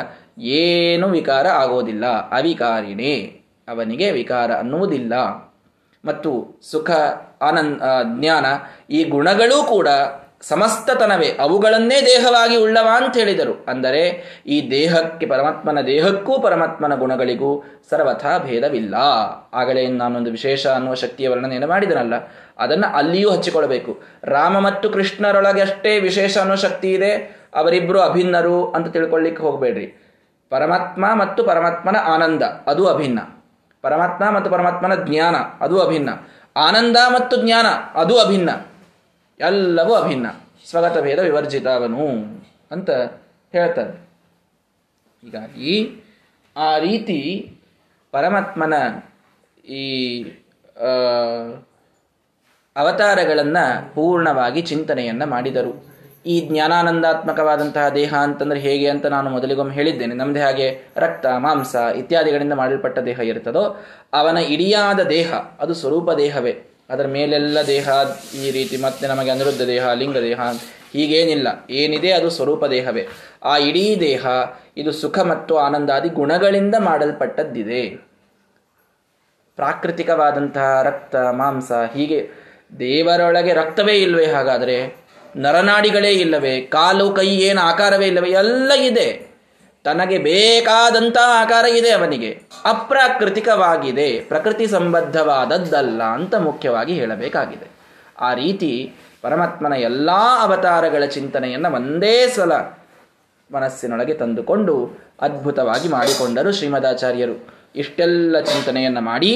ಏನು 0.41 1.07
ವಿಕಾರ 1.07 1.47
ಆಗೋದಿಲ್ಲ. 1.47 2.05
ಅವಿಕಾರಿಣೇ, 2.05 3.41
ಅವನಿಗೆ 3.67 4.11
ವಿಕಾರ 4.11 4.51
ಅನ್ನುವುದಿಲ್ಲ. 4.51 5.13
ಮತ್ತು 6.05 6.59
ಸುಖ, 6.71 6.91
ಆನಂದ 7.41 7.81
ಜ್ಞಾನ 8.19 8.45
ಈ 8.89 9.03
ಗುಣಗಳೂ 9.03 9.63
ಕೂಡ 9.63 9.87
ಸಮಸ್ತತನವೇ, 10.41 11.29
ಅವುಗಳನ್ನೇ 11.39 11.97
ದೇಹವಾಗಿ 12.01 12.55
ಉಳ್ಳವ 12.55 12.87
ಅಂತ 12.95 13.13
ಹೇಳಿದರು 13.17 13.53
ಅಂದರೆ, 13.67 14.01
ಈ 14.45 14.57
ದೇಹಕ್ಕೆ 14.71 15.25
ಪರಮಾತ್ಮನ 15.25 15.81
ದೇಹಕ್ಕೂ 15.81 16.33
ಪರಮಾತ್ಮನ 16.41 16.95
ಗುಣಗಳಿಗೂ 16.95 17.51
ಸರ್ವಥಾ 17.89 18.33
ಭೇದವಿಲ್ಲ. 18.37 18.95
ಆಗಲೇ 19.53 19.83
ನಾನೊಂದು 19.87 20.31
ವಿಶೇಷ 20.31 20.63
ಅನ್ನುವ 20.67 20.93
ಶಕ್ತಿಯ 20.93 21.29
ವರ್ಣನೆಯನ್ನು 21.29 21.67
ಮಾಡಿದನಲ್ಲ, 21.67 22.13
ಅದನ್ನು 22.59 22.87
ಅಲ್ಲಿಯೂ 22.95 23.31
ಹಚ್ಚಿಕೊಳ್ಳಬೇಕು. 23.31 23.93
ರಾಮ 24.23 24.59
ಮತ್ತು 24.59 24.89
ಕೃಷ್ಣರೊಳಗೆ 24.89 25.61
ಅಷ್ಟೇ 25.61 25.99
ವಿಶೇಷ 25.99 26.37
ಅನ್ನೋ 26.37 26.55
ಶಕ್ತಿ 26.55 26.91
ಇದೆ 26.93 27.11
ಅವರಿಬ್ಬರು 27.55 27.99
ಅಭಿನ್ನರು 28.01 28.57
ಅಂತ 28.71 28.87
ತಿಳ್ಕೊಳ್ಳಿಕ್ಕೆ 28.87 29.43
ಹೋಗಬೇಡ್ರಿ. 29.43 29.87
ಪರಮಾತ್ಮ 30.49 31.05
ಮತ್ತು 31.13 31.43
ಪರಮಾತ್ಮನ 31.43 31.97
ಆನಂದ, 32.05 32.43
ಅದು 32.43 32.85
ಅಭಿನ್ನ. 32.87 33.19
ಪರಮಾತ್ಮ 33.83 34.23
ಮತ್ತು 34.35 34.49
ಪರಮಾತ್ಮನ 34.49 34.95
ಜ್ಞಾನ, 35.03 35.35
ಅದು 35.35 35.75
ಅಭಿನ್ನ. 35.81 36.09
ಆನಂದ 36.55 36.97
ಮತ್ತು 37.09 37.35
ಜ್ಞಾನ, 37.41 37.67
ಅದು 37.95 38.19
ಅಭಿನ್ನ. 38.19 38.49
ಎಲ್ಲವೂ 39.39 39.93
ಅಭಿನ್ನ. 39.93 40.27
ಸ್ವಗತ 40.69 40.97
ಭೇದ 40.97 41.19
ವಿವರ್ಜಿತವನು 41.19 42.07
ಅಂತ 42.71 42.89
ಹೇಳ್ತಾರೆ 43.51 44.07
ಹೀಗಾಗಿ 45.23 46.03
ಆ 46.57 46.77
ರೀತಿ 46.77 47.51
ಪರಮಾತ್ಮನ 48.11 48.73
ಈ 49.65 50.23
ಅವತಾರಗಳನ್ನು 52.75 53.95
ಪೂರ್ಣವಾಗಿ 53.95 54.61
ಚಿಂತನೆಯನ್ನು 54.61 55.25
ಮಾಡಿದರು. 55.25 55.97
ಈ 56.25 56.47
ಜ್ಞಾನಾನಂದಾತ್ಮಕವಾದಂತಹ 56.47 57.89
ದೇಹ 57.89 58.13
ಅಂತಂದ್ರೆ 58.13 58.59
ಹೇಗೆ 58.59 58.89
ಅಂತ 58.89 59.05
ನಾನು 59.05 59.29
ಮೊದಲಿಗೊಮ್ಮೆ 59.29 59.75
ಹೇಳಿದ್ದೇನೆ. 59.75 60.15
ನಮ್ಮದೇ 60.15 60.39
ಹಾಗೆ 60.39 60.81
ರಕ್ತ, 60.95 61.25
ಮಾಂಸ 61.37 61.75
ಇತ್ಯಾದಿಗಳಿಂದ 61.75 62.53
ಮಾಡಲ್ಪಟ್ಟ 62.53 62.99
ದೇಹ 62.99 63.19
ಇರ್ತದೋ, 63.19 63.85
ಅವನ 64.13 64.37
ಇಡಿಯಾದ 64.37 64.99
ದೇಹ, 64.99 65.33
ಅದು 65.33 65.73
ಸ್ವರೂಪ 65.73 66.11
ದೇಹವೇ. 66.11 66.66
ಅದರ 66.89 67.05
ಮೇಲೆಲ್ಲ 67.07 67.61
ದೇಹ 67.67 67.89
ಈ 68.35 68.51
ರೀತಿ 68.51 68.77
ಮತ್ತೆ 68.77 69.07
ನಮಗೆ 69.07 69.29
ಅನಿರುದ್ಧ 69.29 69.61
ದೇಹ, 69.61 69.93
ಲಿಂಗ 69.93 70.17
ದೇಹ 70.17 70.39
ಹೀಗೇನಿಲ್ಲ. 70.93 71.47
ಏನಿದೆ 71.69 72.11
ಅದು 72.11 72.29
ಸ್ವರೂಪ 72.29 72.65
ದೇಹವೇ. 72.65 73.07
ಆ 73.43 73.57
ಇಡೀ 73.57 73.97
ದೇಹ 73.99 74.25
ಇದು 74.77 74.91
ಸುಖ 74.91 75.19
ಮತ್ತು 75.19 75.57
ಆನಂದಾದಿ 75.57 76.09
ಗುಣಗಳಿಂದ 76.09 76.75
ಮಾಡಲ್ಪಟ್ಟದ್ದಿದೆ. 76.79 77.89
ಪ್ರಾಕೃತಿಕವಾದಂತಹ 79.55 80.81
ರಕ್ತ, 80.81 81.15
ಮಾಂಸ 81.15 81.71
ಹೀಗೆ 81.93 82.29
ದೇವರೊಳಗೆ 82.79 83.53
ರಕ್ತವೇ 83.53 83.93
ಇಲ್ವೇ 83.93 84.25
ಹಾಗಾದರೆ 84.25 85.07
ನರನಾಡಿಗಳೇ 85.35 86.11
ಇಲ್ಲವೇ, 86.11 86.61
ಕಾಲು, 86.61 87.11
ಕೈ 87.11 87.27
ಏನು 87.27 87.61
ಆಕಾರವೇ 87.61 88.07
ಇಲ್ಲವೇ, 88.07 88.29
ಎಲ್ಲ 88.29 88.71
ಇದೆ. 88.71 89.26
ತನಗೆ 89.87 90.17
ಬೇಕಾದಂಥ 90.29 91.17
ಆಕಾರ 91.41 91.65
ಇದೆ 91.79 91.91
ಅವನಿಗೆ. 91.97 92.31
ಅಪ್ರಾಕೃತಿಕವಾಗಿದೆ, 92.65 94.09
ಪ್ರಕೃತಿ 94.31 94.65
ಸಂಬದ್ಧವಾದದ್ದಲ್ಲ 94.67 96.01
ಅಂತ 96.17 96.35
ಮುಖ್ಯವಾಗಿ 96.47 96.93
ಹೇಳಬೇಕಾಗಿದೆ. 96.99 97.67
ಆ 98.27 98.31
ರೀತಿ 98.41 98.71
ಪರಮಾತ್ಮನ 99.21 99.75
ಎಲ್ಲ 99.89 100.09
ಅವತಾರಗಳ 100.45 101.03
ಚಿಂತನೆಯನ್ನು 101.15 101.69
ಒಂದೇ 101.75 102.15
ಸಲ 102.35 102.53
ಮನಸ್ಸಿನೊಳಗೆ 103.49 104.15
ತಂದುಕೊಂಡು 104.21 104.75
ಅದ್ಭುತವಾಗಿ 105.21 105.87
ಮಾಡಿಕೊಂಡರು 105.87 106.51
ಶ್ರೀಮದಾಚಾರ್ಯರು. 106.57 107.35
ಇಷ್ಟೆಲ್ಲ 107.75 108.39
ಚಿಂತನೆಯನ್ನು 108.49 109.01
ಮಾಡಿ, 109.01 109.31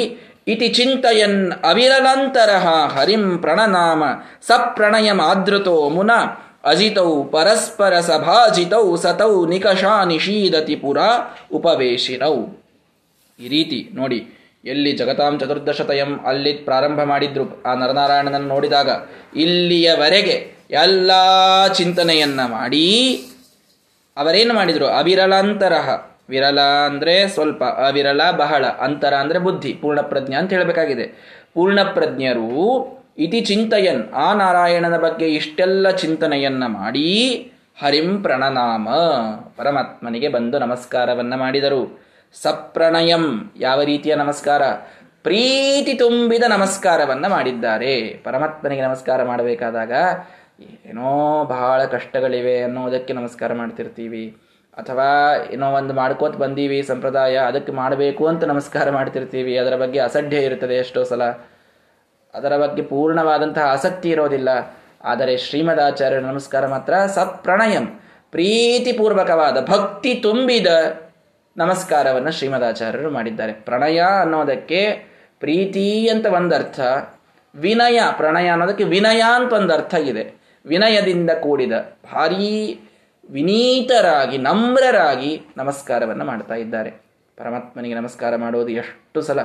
ಇತಿ 0.47 0.67
ಚಿಂತಯನ್ 0.77 1.39
ಅವಿರಲಂತರ 1.71 2.51
ಹರಿಂ 2.95 3.25
ಪ್ರಣನಾಮ 3.43 4.03
ಸಪ್ರಣಯಮಾದೃತೋ 4.47 5.75
ಮುನ 5.95 6.11
ಅಜಿತೌ 6.63 7.11
ಪರಸ್ಪರ 7.33 7.93
ಸಭಾಜಿತೌ 7.99 8.87
ಸತೌ 8.95 9.33
ನಿಕಷಾ 9.45 9.93
ನಿಷೀದತಿ 10.11 10.75
ಪುರ 10.75 10.99
ಉಪವೇಶಿನೌ. 11.51 12.35
ಈ 13.39 13.47
ರೀತಿ 13.47 13.79
ನೋಡಿ, 13.93 14.19
ಎಲ್ಲಿ 14.63 14.91
ಜಗತಾಂ 14.91 15.35
ಚತುರ್ದಶತಯಂ 15.39 16.11
ಅಲ್ಲಿ 16.25 16.51
ಪ್ರಾರಂಭ 16.67 16.99
ಮಾಡಿದ್ರು 17.03 17.45
ಆ 17.65 17.73
ನರನಾರಾಯಣನನ್ನು 17.73 18.49
ನೋಡಿದಾಗ, 18.55 18.89
ಇಲ್ಲಿಯವರೆಗೆ 19.35 20.35
ಎಲ್ಲ 20.83 21.11
ಚಿಂತನೆಯನ್ನ 21.73 22.41
ಮಾಡಿ, 22.51 22.85
ಅವರೇನು 24.17 24.53
ಮಾಡಿದ್ರು? 24.53 24.87
ಅವಿರಲಾಂತರಹ. 24.99 25.89
ವಿರಲ 26.29 26.59
ಅಂದರೆ 26.89 27.15
ಸ್ವಲ್ಪ, 27.27 27.61
ಅವಿರಲ 27.87 28.21
ಬಹಳ, 28.37 28.63
ಅಂತರ 28.85 29.13
ಅಂದರೆ 29.15 29.39
ಬುದ್ಧಿ, 29.39 29.71
ಪೂರ್ಣಪ್ರಜ್ಞ 29.81 30.33
ಅಂತ 30.33 30.49
ಹೇಳಬೇಕಾಗಿದೆ. 30.53 31.05
ಪೂರ್ಣಪ್ರಜ್ಞರು 31.55 32.51
ಇತಿ 33.17 33.41
ಚಿಂತಯನ್, 33.41 34.13
ಆ 34.13 34.33
ನಾರಾಯಣನ 34.33 34.97
ಬಗ್ಗೆ 34.97 35.25
ಇಷ್ಟೆಲ್ಲ 35.25 35.89
ಚಿಂತನೆಯನ್ನ 35.89 36.63
ಮಾಡಿ 36.67 37.35
ಹರಿಂ 37.83 38.23
ಪ್ರಣನಾಮ. 38.23 38.89
ಪರಮಾತ್ಮನಿಗೆ 39.57 40.27
ಬಂದು 40.27 40.59
ನಮಸ್ಕಾರವನ್ನ 40.59 41.35
ಮಾಡಿದರು. 41.35 41.99
ಸಪ್ರಣಯಂ 42.41 43.51
ಯಾವ 43.59 43.81
ರೀತಿಯ 43.81 44.15
ನಮಸ್ಕಾರ? 44.15 44.61
ಪ್ರೀತಿ 45.23 45.93
ತುಂಬಿದ 45.93 46.43
ನಮಸ್ಕಾರವನ್ನ 46.49 47.27
ಮಾಡಿದ್ದಾರೆ. 47.27 48.21
ಪರಮಾತ್ಮನಿಗೆ 48.23 48.81
ನಮಸ್ಕಾರ 48.81 49.23
ಮಾಡಬೇಕಾದಾಗ 49.23 49.91
ಏನೋ 50.85 51.45
ಬಹಳ 51.45 51.85
ಕಷ್ಟಗಳಿವೆ 51.85 52.63
ಅನ್ನೋದಕ್ಕೆ 52.63 53.13
ನಮಸ್ಕಾರ 53.13 53.53
ಮಾಡ್ತಿರ್ತೀವಿ. 53.53 54.37
ಅಥವಾ 54.77 55.35
ಏನೋ 55.51 55.71
ಒಂದು 55.71 55.93
ಮಾಡ್ಕೋತ 55.93 56.35
ಬಂದೀವಿ 56.35 56.83
ಸಂಪ್ರದಾಯ, 56.83 57.37
ಅದಕ್ಕೆ 57.37 57.71
ಮಾಡಬೇಕು 57.71 58.27
ಅಂತ 58.27 58.43
ನಮಸ್ಕಾರ 58.43 58.91
ಮಾಡ್ತಿರ್ತೀವಿ. 58.91 59.57
ಅದರ 59.57 59.75
ಬಗ್ಗೆ 59.75 59.99
ಅಸಡ್ಡೆ 59.99 60.35
ಇರುತ್ತದೆ 60.35 60.73
ಎಷ್ಟೋ 60.73 61.03
ಸಲ. 61.03 61.21
ಅದರ 62.33 62.57
ಬಗ್ಗೆ 62.57 62.81
ಪೂರ್ಣವಾದಂತಹ 62.81 63.61
ಆಸಕ್ತಿ 63.61 64.09
ಇರೋದಿಲ್ಲ. 64.09 64.49
ಆದರೆ 65.03 65.37
ಶ್ರೀಮದಾಚಾರ್ಯರ 65.37 66.19
ನಮಸ್ಕಾರ 66.19 66.67
ಮಾತ್ರ 66.67 66.93
ಸಪ್ರಣಯಂ 67.05 67.99
ಪ್ರೀತಿಪೂರ್ವಕವಾದ, 68.31 69.65
ಭಕ್ತಿ 69.69 70.13
ತುಂಬಿದ 70.13 70.67
ನಮಸ್ಕಾರವನ್ನು 71.57 72.31
ಶ್ರೀಮದಾಚಾರ್ಯರು 72.31 73.11
ಮಾಡಿದ್ದಾರೆ. 73.11 73.53
ಪ್ರಣಯ 73.53 74.01
ಅನ್ನೋದಕ್ಕೆ 74.21 74.91
ಪ್ರೀತಿ 75.39 76.09
ಅಂತ 76.09 76.25
ಒಂದರ್ಥ, 76.25 76.79
ವಿನಯ, 77.55 77.99
ಪ್ರಣಯ 78.17 78.47
ಅನ್ನೋದಕ್ಕೆ 78.47 78.83
ವಿನಯ 78.83 79.21
ಅಂತ 79.35 79.53
ಒಂದರ್ಥ 79.53 79.93
ಇದೆ. 79.93 80.41
ವಿನಯದಿಂದ 80.65 81.31
ಕೂಡಿದ, 81.31 81.71
ಭಾರೀ 82.13 82.79
ವಿನೀತರಾಗಿ, 83.29 84.37
ನಮ್ರರಾಗಿ 84.37 85.41
ನಮಸ್ಕಾರವನ್ನು 85.57 86.25
ಮಾಡ್ತಾ 86.25 86.55
ಇದ್ದಾರೆ. 86.55 86.89
ಪರಮಾತ್ಮನಿಗೆ 87.37 87.95
ನಮಸ್ಕಾರ 87.95 88.35
ಮಾಡೋದು 88.35 88.69
ಎಷ್ಟು 88.69 89.21
ಸಲ 89.21 89.39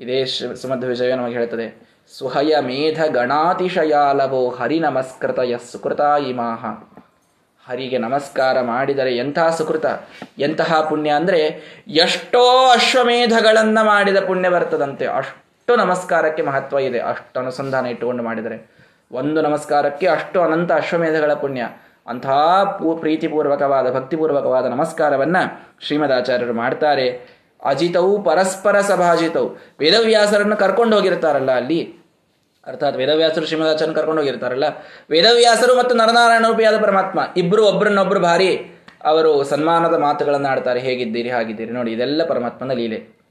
ಇದೇ 0.00 0.24
ಸುಮಧ್ವ 0.54 0.88
ವಿಜಯ 0.88 1.14
ನಮಗೆ 1.14 1.34
ಹೇಳ್ತದೆ. 1.34 1.91
ಸುಹಯ 2.08 2.56
ಮೇಧ 2.60 3.04
ಗಣಾತಿಶಯಾಲವೋ 3.12 4.48
ಹರಿ 4.48 4.80
ನಮಸ್ಕೃತ 4.80 5.40
ಸುಕೃತ 5.72 6.00
ಇಮಾಹ. 6.00 6.66
ಹರಿಗೆ 7.70 7.98
ನಮಸ್ಕಾರ 7.98 8.60
ಮಾಡಿದರೆ 8.60 9.16
ಎಂತಹ 9.16 9.50
ಸುಕೃತ? 9.50 9.86
ಎಂತಹ 10.38 10.86
ಪುಣ್ಯ 10.88 11.10
ಅಂದರೆ 11.10 11.60
ಎಷ್ಟೋ 11.88 12.70
ಅಶ್ವಮೇಧಗಳನ್ನು 12.70 13.84
ಮಾಡಿದ 13.84 14.16
ಪುಣ್ಯ 14.26 14.48
ಬರ್ತದಂತೆ. 14.48 15.06
ಅಷ್ಟು 15.06 15.76
ನಮಸ್ಕಾರಕ್ಕೆ 15.76 16.42
ಮಹತ್ವ 16.42 16.78
ಇದೆ. 16.78 16.98
ಅಷ್ಟು 16.98 17.40
ಅನುಸಂಧಾನ 17.40 17.86
ಇಟ್ಟುಕೊಂಡು 17.86 18.22
ಮಾಡಿದರೆ. 18.22 18.70
ಒಂದು 19.12 19.42
ನಮಸ್ಕಾರಕ್ಕೆ 19.42 20.06
ಅಷ್ಟು 20.06 20.42
ಅನಂತ 20.42 20.72
ಅಶ್ವಮೇಧಗಳ 20.72 21.32
ಪುಣ್ಯ. 21.32 21.68
ಅಂತಹ 22.06 22.64
ಪೂ 22.64 22.96
ಪ್ರೀತಿಪೂರ್ವಕವಾದ, 22.96 23.94
ಭಕ್ತಿಪೂರ್ವಕವಾದ 23.94 24.66
ನಮಸ್ಕಾರವನ್ನ 24.66 25.36
ಶ್ರೀಮದಾಚಾರ್ಯರು 25.80 26.52
ಮಾಡ್ತಾರೆ. 26.52 27.41
ಅಜಿತವು 27.64 28.22
ಪರಸ್ಪರ 28.22 28.80
ಸಭಾಜಿತವು. 28.80 29.48
ವೇದವ್ಯಾಸರನ್ನು 29.80 30.56
ಕರ್ಕೊಂಡು 30.56 30.96
ಹೋಗಿರ್ತಾರಲ್ಲ 30.96 31.52
ಅಲ್ಲಿ. 31.52 32.02
ಅರ್ಥಾತ್ 32.66 32.96
ವೇದವ್ಯಾಸರು 32.96 33.46
ಶ್ರೀಮದಾಚಾರ್ಯ 33.46 33.94
ಕರ್ಕೊಂಡು 33.94 34.22
ಹೋಗಿರ್ತಾರಲ್ಲ 34.22 34.64
ವೇದವ್ಯಾಸರು 35.10 35.78
ಮತ್ತು 35.78 35.94
ನರನಾರಾಯಣ 35.94 36.46
ರೂಪಿಯಾದ 36.46 36.82
ಪರಮಾತ್ಮ 36.82 37.20
ಇಬ್ಬರು 37.36 37.66
ಒಬ್ಬರನ್ನೊಬ್ಬರು 37.66 38.20
ಭಾರಿ 38.20 38.80
ಅವರು 39.04 39.44
ಸನ್ಮಾನದ 39.44 39.94
ಮಾತುಗಳನ್ನು 39.94 40.48
ಆಡ್ತಾರೆ. 40.48 40.80
ಹೇಗಿದ್ದೀರಿ, 40.80 41.30
ಹಾಗಿದ್ದೀರಿ, 41.30 41.70
ನೋಡಿ, 41.70 41.92
ಇದೆಲ್ಲ 41.92 42.24
ಪರಮಾತ್ಮನ 42.24 42.72
ಲೀಲೆ. 42.72 43.22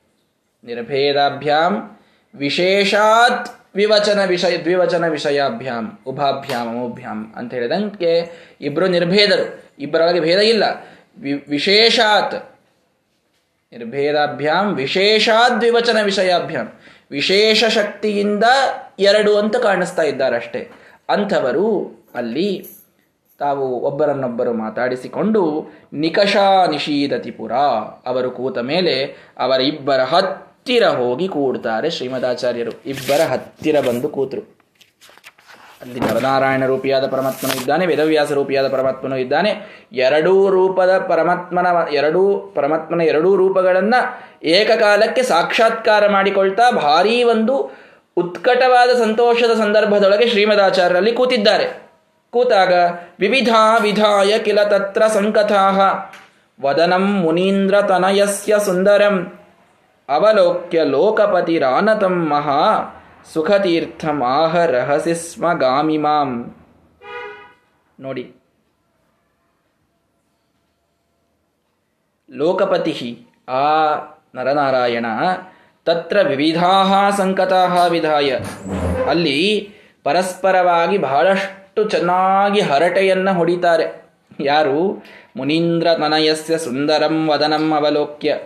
ನಿರ್ಭೇದಾಭ್ಯಾಂ 0.64 2.00
ವಿಶೇಷಾತ್ 2.36 3.50
ವಿವಚನ 3.76 4.26
ವಿಷಯ, 4.26 4.58
ದ್ವಿವಚನ 4.58 5.08
ವಿಷಯಾಭ್ಯಾಂ, 5.08 6.00
ಉಭಾಭ್ಯಾಮ್ 6.08 6.70
ಅಮೋಭ್ಯಾಮ್ 6.70 7.34
ಅಂತ 7.36 7.54
ಹೇಳಿದಂಗೆ 7.54 8.14
ಇಬ್ಬರು 8.62 8.88
ನಿರ್ಭೇದರು. 8.88 9.64
ಇಬ್ಬರೊಳಗೆ 9.80 10.20
ಭೇದ 10.20 10.40
ಇಲ್ಲ. 10.40 10.64
ವಿಶೇಷಾತ್ 11.50 12.51
ನಿರ್ಭೇದಾಭ್ಯಾಂ 13.74 14.76
ವಿಶೇಷಾದ್ವಿವಚನ 14.76 15.98
ವಿಷಯಾಭ್ಯಾಂ 16.04 16.66
ವಿಶೇಷ 17.12 17.64
ಶಕ್ತಿಯಿಂದ 17.64 18.44
ಎರಡು 19.00 19.38
ಅಂತ 19.38 19.56
ಕಾಣಿಸ್ತಾ 19.56 20.04
ಇದ್ದಾರಷ್ಟೇ 20.04 20.70
ಅಂಥವರು 21.10 21.68
ಅಲ್ಲಿ 22.16 22.68
ತಾವು 23.40 23.80
ಒಬ್ಬರನ್ನೊಬ್ಬರು 23.80 24.54
ಮಾತಾಡಿಸಿಕೊಂಡು, 24.54 25.72
ನಿಕಷಾ 25.94 26.66
ನಿಷೀದತಿಪುರ 26.66 27.52
ಅವರು 28.06 28.32
ಕೂತ 28.32 28.58
ಮೇಲೆ 28.58 29.06
ಅವರ 29.38 29.62
ಇಬ್ಬರ 29.62 30.02
ಹತ್ತಿರ 30.04 30.84
ಹೋಗಿ 30.88 31.28
ಕೂಡ್ತಾರೆ 31.28 31.90
ಶ್ರೀಮದಾಚಾರ್ಯರು 31.90 32.72
ಇಬ್ಬರ 32.86 33.22
ಹತ್ತಿರ 33.30 33.80
ಬಂದು 33.80 34.10
ಕೂತರು. 34.10 34.61
ಅಲ್ಲಿ 35.82 36.00
ನರನಾರಾಯಣ 36.00 36.64
ರೂಪಿಯಾದ 36.66 37.06
ಪರಮಾತ್ಮನು 37.08 37.54
ಇದ್ದಾನೆ, 37.62 37.86
ವೇದವ್ಯಾಸ 37.86 38.32
ರೂಪಿಯಾದ 38.32 38.68
ಪರಮಾತ್ಮನು 38.68 39.18
ಇದ್ದಾನೆ. 39.18 39.52
ಎರಡೂ 40.06 40.34
ರೂಪದ 40.50 40.92
ಪರಮಾತ್ಮನ, 41.10 41.68
ಎರಡೂ 41.92 42.22
ಪರಮಾತ್ಮನ 42.56 43.02
ಎರಡೂ 43.02 43.36
ರೂಪಗಳನ್ನು 43.36 44.00
ಏಕಕಾಲಕ್ಕೆ 44.48 45.24
ಸಾಕ್ಷಾತ್ಕಾರ 45.24 46.04
ಮಾಡಿಕೊಳ್ತಾ 46.08 46.72
ಭಾರೀ 46.72 47.24
ಒಂದು 47.24 47.56
ಉತ್ಕಟವಾದ 48.18 48.92
ಸಂತೋಷದ 49.02 49.54
ಸಂದರ್ಭದೊಳಗೆ 49.60 50.28
ಶ್ರೀಮದಾಚಾರ್ಯರಲ್ಲಿ 50.28 51.12
ಕೂತಿದ್ದಾರೆ. 51.12 51.68
ಕೂತಾಗ 52.34 52.74
ವಿವಿಧ 53.20 53.52
ವಿಧಾಯ 53.80 54.32
ಕಿಲ 54.40 54.60
ತತ್ರ 54.64 55.04
ಸಂಕಥಾ 55.08 55.66
ವದನಂ 56.60 57.06
ಮುನೀಂದ್ರ 57.22 57.76
ತನಯಸ್ಯ 57.82 58.56
ಸುಂದರಂ, 58.66 59.16
ಅವಲೋಕ್ಯ 60.10 60.84
ಲೋಕಪತಿರಾನತಂ 60.84 62.18
ಮಹಾ 62.30 62.62
ಸುಖತೀರ್ಥಂ 63.34 64.24
ಆಹ 64.24 64.66
ರಹಸಿ 64.66 65.14
ಸ್ಮ 65.14 65.54
ನೋಡಿ. 68.00 68.36
ಲೋಕಪತಿ 72.32 73.28
ಆ 73.48 73.92
ನರನಾರಾಯಣ 74.36 75.06
ತತ್ರ 75.86 76.22
ವಿವಿಧಾ 76.22 77.10
ಸಂಕತಾ 77.10 77.88
ವಿಧಾಯ. 77.88 78.40
ಅಲ್ಲಿ 79.10 79.70
ಪರಸ್ಪರವಾಗಿ 80.04 80.98
ಬಹಳಷ್ಟು 80.98 81.90
ಚೆನ್ನಾಗಿ 81.90 82.62
ಹರಟೆಯನ್ನು 82.62 83.34
ಹೊಡಿತಾರೆ. 83.34 84.06
ಯಾರು? 84.40 85.04
ಮುನೀಂದ್ರ 85.36 85.88
ತನಯಸ್ಯ 85.94 86.58
ಸುಂದರಂ 86.58 87.30
ವದನಂ 87.30 87.74
ಅವಲೋಕ್ಯ. 87.74 88.38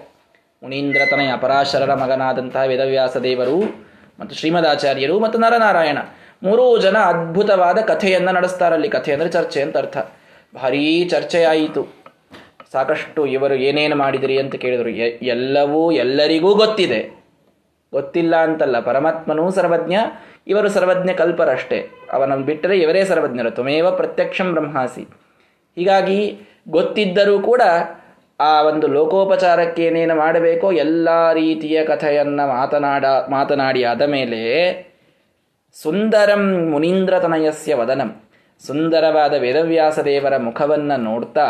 ಮುನೀಂದ್ರತನಯ 0.63 1.31
ಅಪರಾಶರರ 1.31 1.93
ಪರಾಶರರ 1.93 1.93
ಮಗನಾದಂತಹ 1.93 2.61
ವೇದವ್ಯಾಸ 2.61 3.17
ದೇವರು 3.17 3.85
ಮತ್ತು 4.19 4.36
ಶ್ರೀಮದಾಚಾರ್ಯರು 4.36 5.19
ಮತ್ತು 5.19 5.39
ನರನಾರಾಯಣ 5.39 5.97
ಮೂರೂ 6.43 6.78
ಜನ 6.78 6.97
ಅದ್ಭುತವಾದ 6.97 7.78
ಕಥೆಯನ್ನು 7.78 8.32
ನಡೆಸ್ತಾರಲ್ಲಿ 8.32 8.89
ಕಥೆ 8.89 9.13
ಅಂದರೆ 9.13 9.30
ಚರ್ಚೆ 9.30 9.62
ಅಂತ 9.62 9.78
ಅರ್ಥ. 9.78 9.97
ಭಾರೀ 10.56 11.06
ಚರ್ಚೆಯಾಯಿತು. 11.06 11.88
ಸಾಕಷ್ಟು 12.71 13.25
ಇವರು 13.25 13.54
ಏನೇನು 13.54 13.95
ಮಾಡಿದಿರಿ 13.95 14.39
ಅಂತ 14.39 14.56
ಕೇಳಿದರು. 14.56 14.89
ಎಲ್ಲವೂ 15.25 15.91
ಎಲ್ಲರಿಗೂ 15.91 16.56
ಗೊತ್ತಿದೆ. 16.56 17.25
ಗೊತ್ತಿಲ್ಲ 17.93 18.36
ಅಂತಲ್ಲ. 18.36 18.80
ಪರಮಾತ್ಮನೂ 18.80 19.49
ಸರ್ವಜ್ಞ, 19.51 19.95
ಇವರು 20.47 20.69
ಸರ್ವಜ್ಞ 20.69 21.12
ಕಲ್ಪರಷ್ಟೇ. 21.12 21.89
ಅವನನ್ನು 22.12 22.45
ಬಿಟ್ಟರೆ 22.45 22.80
ಇವರೇ 22.80 23.06
ಸರ್ವಜ್ಞರು. 23.06 23.51
ತ್ವಮೇವ 23.51 23.91
ಪ್ರತ್ಯಕ್ಷಂ 23.91 24.54
ಬ್ರಹ್ಮಾಸಿ. 24.54 25.01
ಹೀಗಾಗಿ 25.75 26.39
ಗೊತ್ತಿದ್ದರೂ 26.69 27.39
ಕೂಡ 27.39 27.62
ಆ 28.39 28.62
ಒಂದು 28.62 28.88
ಲೋಕೋಪಚಾರಕ್ಕೆ 28.88 29.84
ಏನೇನು 29.84 30.15
ಮಾಡಬೇಕೋ 30.15 30.71
ಎಲ್ಲ 30.71 31.34
ರೀತಿಯ 31.34 31.86
ಕಥೆಯನ್ನು 31.86 32.48
ಮಾತನಾಡ, 32.48 33.06
ಮಾತನಾಡಿ 33.30 33.84
ಆದ 33.84 34.02
ಮೇಲೆ 34.02 34.41
ಸುಂದರಂ 35.74 36.69
ಮುನೀಂದ್ರತನಯಸ್ಯ 36.71 37.76
ವದನಂ. 37.76 38.24
ಸುಂದರವಾದ 38.67 39.34
ವೇದವ್ಯಾಸ 39.34 40.00
ದೇವರ 40.00 40.38
ಮುಖವನ್ನು 40.38 40.98
ನೋಡ್ತಾ 40.98 41.45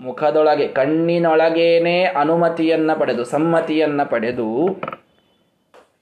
ಮುಖದೊಳಗೆ, 0.00 0.68
ಕಣ್ಣಿನೊಳಗೇನೆ 0.68 2.04
ಅನುಮತಿಯನ್ನ 2.04 2.90
ಪಡೆದು, 2.94 3.24
ಸಮ್ಮತಿಯನ್ನ 3.24 4.02
ಪಡೆದು 4.02 4.80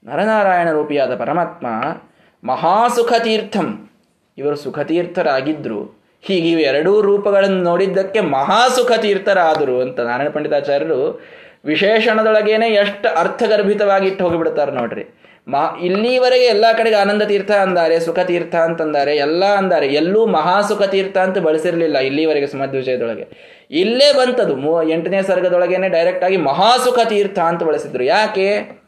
ನರನಾರಾಯಣ 0.05 0.71
ರೂಪಿಯಾದ 0.71 1.15
ಪರಮಾತ್ಮ 1.15 1.67
ಮಹಾಸುಖ 2.43 3.13
ತೀರ್ಥಂ 3.23 3.89
ಇವರು 4.37 4.55
ಸುಖತೀರ್ಥರಾಗಿದ್ರು. 4.55 5.98
ಹೀಗೆ 6.21 6.49
ಇವು 6.51 6.61
ಎರಡೂ 6.61 7.01
ರೂಪಗಳನ್ನು 7.01 7.63
ನೋಡಿದ್ದಕ್ಕೆ 7.63 8.19
ಮಹಾಸುಖ 8.19 8.91
ತೀರ್ಥರಾದರು 8.91 9.81
ಅಂತ 9.81 9.99
ನಾರಾಯಣ 9.99 10.29
ಪಂಡಿತಾಚಾರ್ಯರು 10.29 11.21
ವಿಶೇಷಣದೊಳಗೇನೆ 11.65 12.67
ಎಷ್ಟು 12.67 13.15
ಅರ್ಥಗರ್ಭಿತವಾಗಿ 13.15 14.07
ಇಟ್ಟು 14.07 14.23
ಹೋಗಿಬಿಡ್ತಾರೆ 14.23 14.71
ನೋಡ್ರಿ. 14.71 15.05
ಮಹಾ, 15.47 15.77
ಇಲ್ಲಿವರೆಗೆ 15.77 16.45
ಎಲ್ಲ 16.45 16.65
ಕಡೆಗೆ 16.77 16.95
ಆನಂದ 16.95 17.21
ತೀರ್ಥ 17.21 17.51
ಅಂದಾರೆ 17.51 17.99
ಸುಖ 17.99 18.19
ತೀರ್ಥ 18.19 18.55
ಅಂತಂದಾರೆ, 18.55 19.15
ಎಲ್ಲ 19.15 19.45
ಅಂದಾರೆ, 19.45 19.87
ಎಲ್ಲೂ 19.87 20.25
ಮಹಾಸುಖ 20.25 20.83
ತೀರ್ಥ 20.83 21.17
ಅಂತ 21.17 21.37
ಬಳಸಿರಲಿಲ್ಲ 21.37 21.97
ಇಲ್ಲಿವರೆಗೆ 21.97 22.47
ಸುಮಧ್ 22.47 22.75
ವಿಷಯದೊಳಗೆ 22.75 23.27
ಇಲ್ಲೇ 23.71 24.13
ಬಂತದು, 24.13 24.55
ಮೂ, 24.55 24.83
ಎಂಟನೇ 24.83 25.21
ಸರ್ಗದೊಳಗೇನೆ 25.21 25.89
ಡೈರೆಕ್ಟ್ 25.89 26.23
ಆಗಿ 26.23 26.37
ಮಹಾಸುಖ 26.37 26.99
ತೀರ್ಥ 26.99 27.39
ಅಂತ 27.39 27.63
ಬಳಸಿದ್ರು. 27.63 28.03
ಯಾಕೆ? 28.03 28.79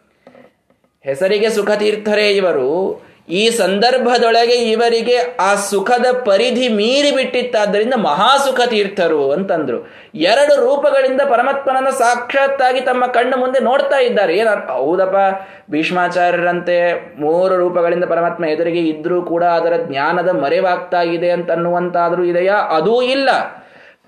ಹೆಸರಿಗೆ 1.03 1.49
ಸುಖ 1.49 1.71
ತೀರ್ಥರೇ 1.71 2.29
ಇವರು 2.29 3.01
ಈ 3.29 3.49
ಸಂದರ್ಭದೊಳಗೆ 3.49 4.55
ಇವರಿಗೆ 4.55 5.17
ಆ 5.39 5.55
ಸುಖದ 5.55 6.05
ಪರಿಧಿ 6.25 6.67
ಮೀರಿ 6.67 7.11
ಬಿಟ್ಟಿತ್ತಾದ್ದರಿಂದ 7.15 7.93
ಮಹಾಸುಖ 7.93 8.61
ತೀರ್ಥರು 8.67 9.31
ಅಂತಂದ್ರು. 9.31 9.93
ಎರಡು 10.15 10.55
ರೂಪಗಳಿಂದ 10.55 11.21
ಪರಮಾತ್ಮನನ್ನ 11.29 11.89
ಸಾಕ್ಷಾತ್ತಾಗಿ 11.89 12.81
ತಮ್ಮ 12.81 13.05
ಕಣ್ಣು 13.05 13.37
ಮುಂದೆ 13.37 13.59
ನೋಡ್ತಾ 13.59 13.97
ಇದ್ದಾರೆ. 13.97 14.37
ಏನ 14.37 14.47
ಹೌದಪ್ಪ. 14.49 15.49
ಭೀಷ್ಮಾಚಾರ್ಯರಂತೆ 15.71 16.93
ಮೂರು 17.21 17.57
ರೂಪಗಳಿಂದ 17.57 18.03
ಪರಮಾತ್ಮ 18.03 18.45
ಎದುರಿಗೆ 18.45 18.79
ಇದ್ರೂ 18.79 19.21
ಕೂಡ 19.21 19.43
ಅದರ 19.43 19.73
ಜ್ಞಾನದ 19.77 20.29
ಮರೆವಾಗ್ತಾ 20.29 21.01
ಇದೆ 21.01 21.29
ಅಂತ 21.29 21.51
ಅನ್ನುವಂತಾದ್ರೂ 21.51 22.23
ಇದೆಯಾ? 22.23 22.53
ಅದೂ 22.53 23.01
ಇಲ್ಲ. 23.01 23.29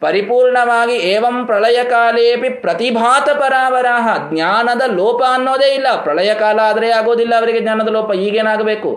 ಪರಿಪೂರ್ಣವಾಗಿ 0.03 0.95
ಏವಂ 1.13 1.37
ಪ್ರಳಯ 1.45 1.79
ಕಾಲೇಪಿ 1.89 2.49
ಪ್ರತಿಭಾತ 2.49 3.27
ಪರಾವರಾಹ 3.29 4.07
ಜ್ಞಾನದ 4.29 4.83
ಲೋಪ 4.95 5.21
ಅನ್ನೋದೇ 5.33 5.69
ಇಲ್ಲ. 5.73 5.87
ಪ್ರಳಯ 6.03 6.31
ಕಾಲ 6.33 6.59
ಆದರೆ 6.63 6.89
ಆಗೋದಿಲ್ಲ 6.91 7.33
ಅವರಿಗೆ 7.37 7.59
ಜ್ಞಾನದ 7.59 7.87
ಲೋಪ. 7.87 8.09
ಈಗೇನಾಗಬೇಕು? 8.25 8.91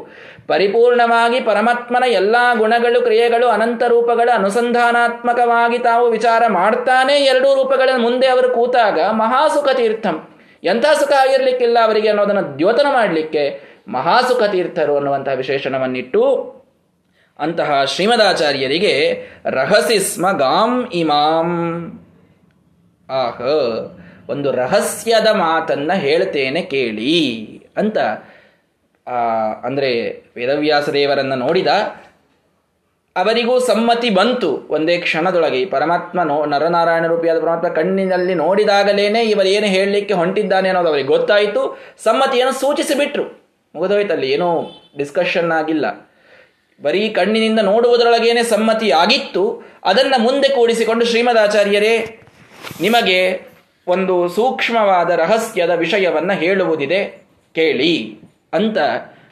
ಪರಿಪೂರ್ಣವಾಗಿ 0.46 1.38
ಪರಮಾತ್ಮನ 1.40 2.04
ಎಲ್ಲ 2.12 2.36
ಗುಣಗಳು, 2.58 2.98
ಕ್ರಿಯೆಗಳು, 3.00 3.46
ಅನಂತ 3.48 3.82
ರೂಪಗಳ 3.88 4.28
ಅನುಸಂಧಾನಾತ್ಮಕವಾಗಿ 4.34 5.78
ತಾವು 5.78 6.04
ವಿಚಾರ 6.10 6.42
ಮಾಡ್ತಾನೆ 6.48 7.14
ಎರಡೂ 7.24 7.48
ರೂಪಗಳ 7.54 7.90
ಮುಂದೆ 7.96 8.26
ಅವರು 8.26 8.48
ಕೂತಾಗ 8.48 8.98
ಮಹಾಸುಖ 9.14 9.68
ತೀರ್ಥಂ 9.76 10.18
ಎಂಥ 10.64 10.86
ಸುಖ 10.98 11.12
ಆಗಿರಲಿಕ್ಕಿಲ್ಲ 11.20 11.78
ಅವರಿಗೆ 11.84 12.08
ಅನ್ನೋದನ್ನು 12.08 12.44
ದ್ಯೋತನ 12.58 12.86
ಮಾಡಲಿಕ್ಕೆ 12.92 13.42
ಮಹಾಸುಖ 13.88 14.42
ತೀರ್ಥರು 14.50 14.94
ಅನ್ನುವಂತಹ 14.96 15.34
ವಿಶೇಷಣವನ್ನಿಟ್ಟು 15.34 16.22
ಅಂತಹ 17.38 17.84
ಶ್ರೀಮದಾಚಾರ್ಯರಿಗೆ 17.84 19.22
ರಹಸಿ 19.44 19.98
ಸ್ಮ 19.98 20.32
ಗಾಂ 20.32 20.90
ಇಮಾಂ. 20.92 21.48
ಆಹ, 23.10 23.40
ಒಂದು 24.28 24.52
ರಹಸ್ಯದ 24.52 25.26
ಮಾತನ್ನ 25.26 25.92
ಹೇಳ್ತೇನೆ 25.94 26.62
ಕೇಳಿ 26.62 27.46
ಅಂತ 27.76 27.98
ಅಂದರೆ 29.64 30.22
ವೇದವ್ಯಾಸ 30.36 30.88
ದೇವರನ್ನ 30.88 31.34
ನೋಡಿದ 31.34 31.66
ಅವರಿಗೂ 33.16 33.58
ಸಮ್ಮತಿ 33.58 34.10
ಬಂತು 34.10 34.66
ಒಂದೇ 34.70 34.98
ಕ್ಷಣದೊಳಗೆ. 34.98 35.60
ಈ 35.60 35.64
ಪರಮಾತ್ಮ 35.64 36.22
ನೋ, 36.22 36.46
ನರನಾರಾಯಣ 36.46 37.06
ರೂಪಿಯಾದ 37.06 37.40
ಪರಮಾತ್ಮ 37.40 37.68
ಕಣ್ಣಿನಲ್ಲಿ 37.68 38.34
ನೋಡಿದಾಗಲೇನೆ 38.34 39.24
ಇವರೇನು 39.24 39.66
ಹೇಳಲಿಕ್ಕೆ 39.66 40.14
ಹೊಂಟಿದ್ದಾನೆ 40.14 40.68
ಅನ್ನೋದು 40.68 40.88
ಅವರಿಗೆ 40.88 41.08
ಗೊತ್ತಾಯಿತು. 41.08 41.78
ಸಮ್ಮತಿಯನ್ನು 42.04 42.54
ಸೂಚಿಸಿಬಿಟ್ರು. 42.54 43.24
ಮುಗಿದೋಯ್ತಲ್ಲಿ 43.74 44.30
ಏನೂ 44.30 44.82
ಡಿಸ್ಕಷನ್ 44.96 45.52
ಆಗಿಲ್ಲ. 45.52 46.05
ಬರೀ 46.82 47.08
ಕಣ್ಣಿನಿಂದ 47.08 47.60
ನೋಡುವುದರೊಳಗೇನೆ 47.60 48.42
ಸಮ್ಮತಿ 48.42 48.90
ಆಗಿತ್ತು 48.90 49.64
ಅದನ್ನು 49.84 50.22
ಮುಂದೆ 50.22 50.48
ಕೂಡಿಸಿಕೊಂಡು 50.48 51.04
ಶ್ರೀಮದಾಚಾರ್ಯರೇ, 51.04 52.20
ನಿಮಗೆ 52.80 53.40
ಒಂದು 53.86 54.28
ಸೂಕ್ಷ್ಮವಾದ 54.28 55.10
ರಹಸ್ಯದ 55.10 55.70
ವಿಷಯವನ್ನು 55.70 56.32
ಹೇಳುವುದಿದೆ, 56.32 57.26
ಕೇಳಿ 57.54 58.18
ಅಂತ 58.52 58.78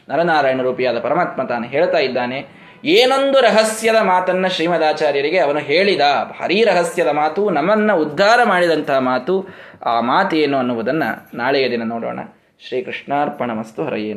ನರನಾರಾಯಣ 0.09 0.63
ರೂಪಿಯಾದ 0.63 0.99
ಪರಮಾತ್ಮ 0.99 1.43
ತಾನು 1.43 1.67
ಹೇಳ್ತಾ 1.67 1.99
ಇದ್ದಾನೆ. 1.99 2.65
ಏನೊಂದು 2.85 3.41
ರಹಸ್ಯದ 3.41 3.97
ಮಾತನ್ನ 3.97 4.47
ಶ್ರೀಮದಾಚಾರ್ಯರಿಗೆ 4.47 5.39
ಅವನು 5.39 5.59
ಹೇಳಿದ, 5.59 6.01
ಭಾರೀ 6.41 6.65
ರಹಸ್ಯದ 6.65 7.09
ಮಾತು, 7.09 7.51
ನಮ್ಮನ್ನು 7.51 7.97
ಉದ್ಧಾರ 7.97 8.41
ಮಾಡಿದಂತಹ 8.45 8.99
ಮಾತು, 8.99 9.49
ಆ 9.87 10.01
ಮಾತು 10.01 10.37
ಏನು 10.37 10.59
ಅನ್ನುವುದನ್ನು 10.59 11.37
ನಾಳೆಯ 11.37 11.71
ದಿನ 11.71 11.83
ನೋಡೋಣ. 11.85 12.19
ಶ್ರೀಕೃಷ್ಣಾರ್ಪಣ 12.69 13.51
ಮಸ್ತು 13.51 13.85
ಹರಯೇನು 13.85 14.13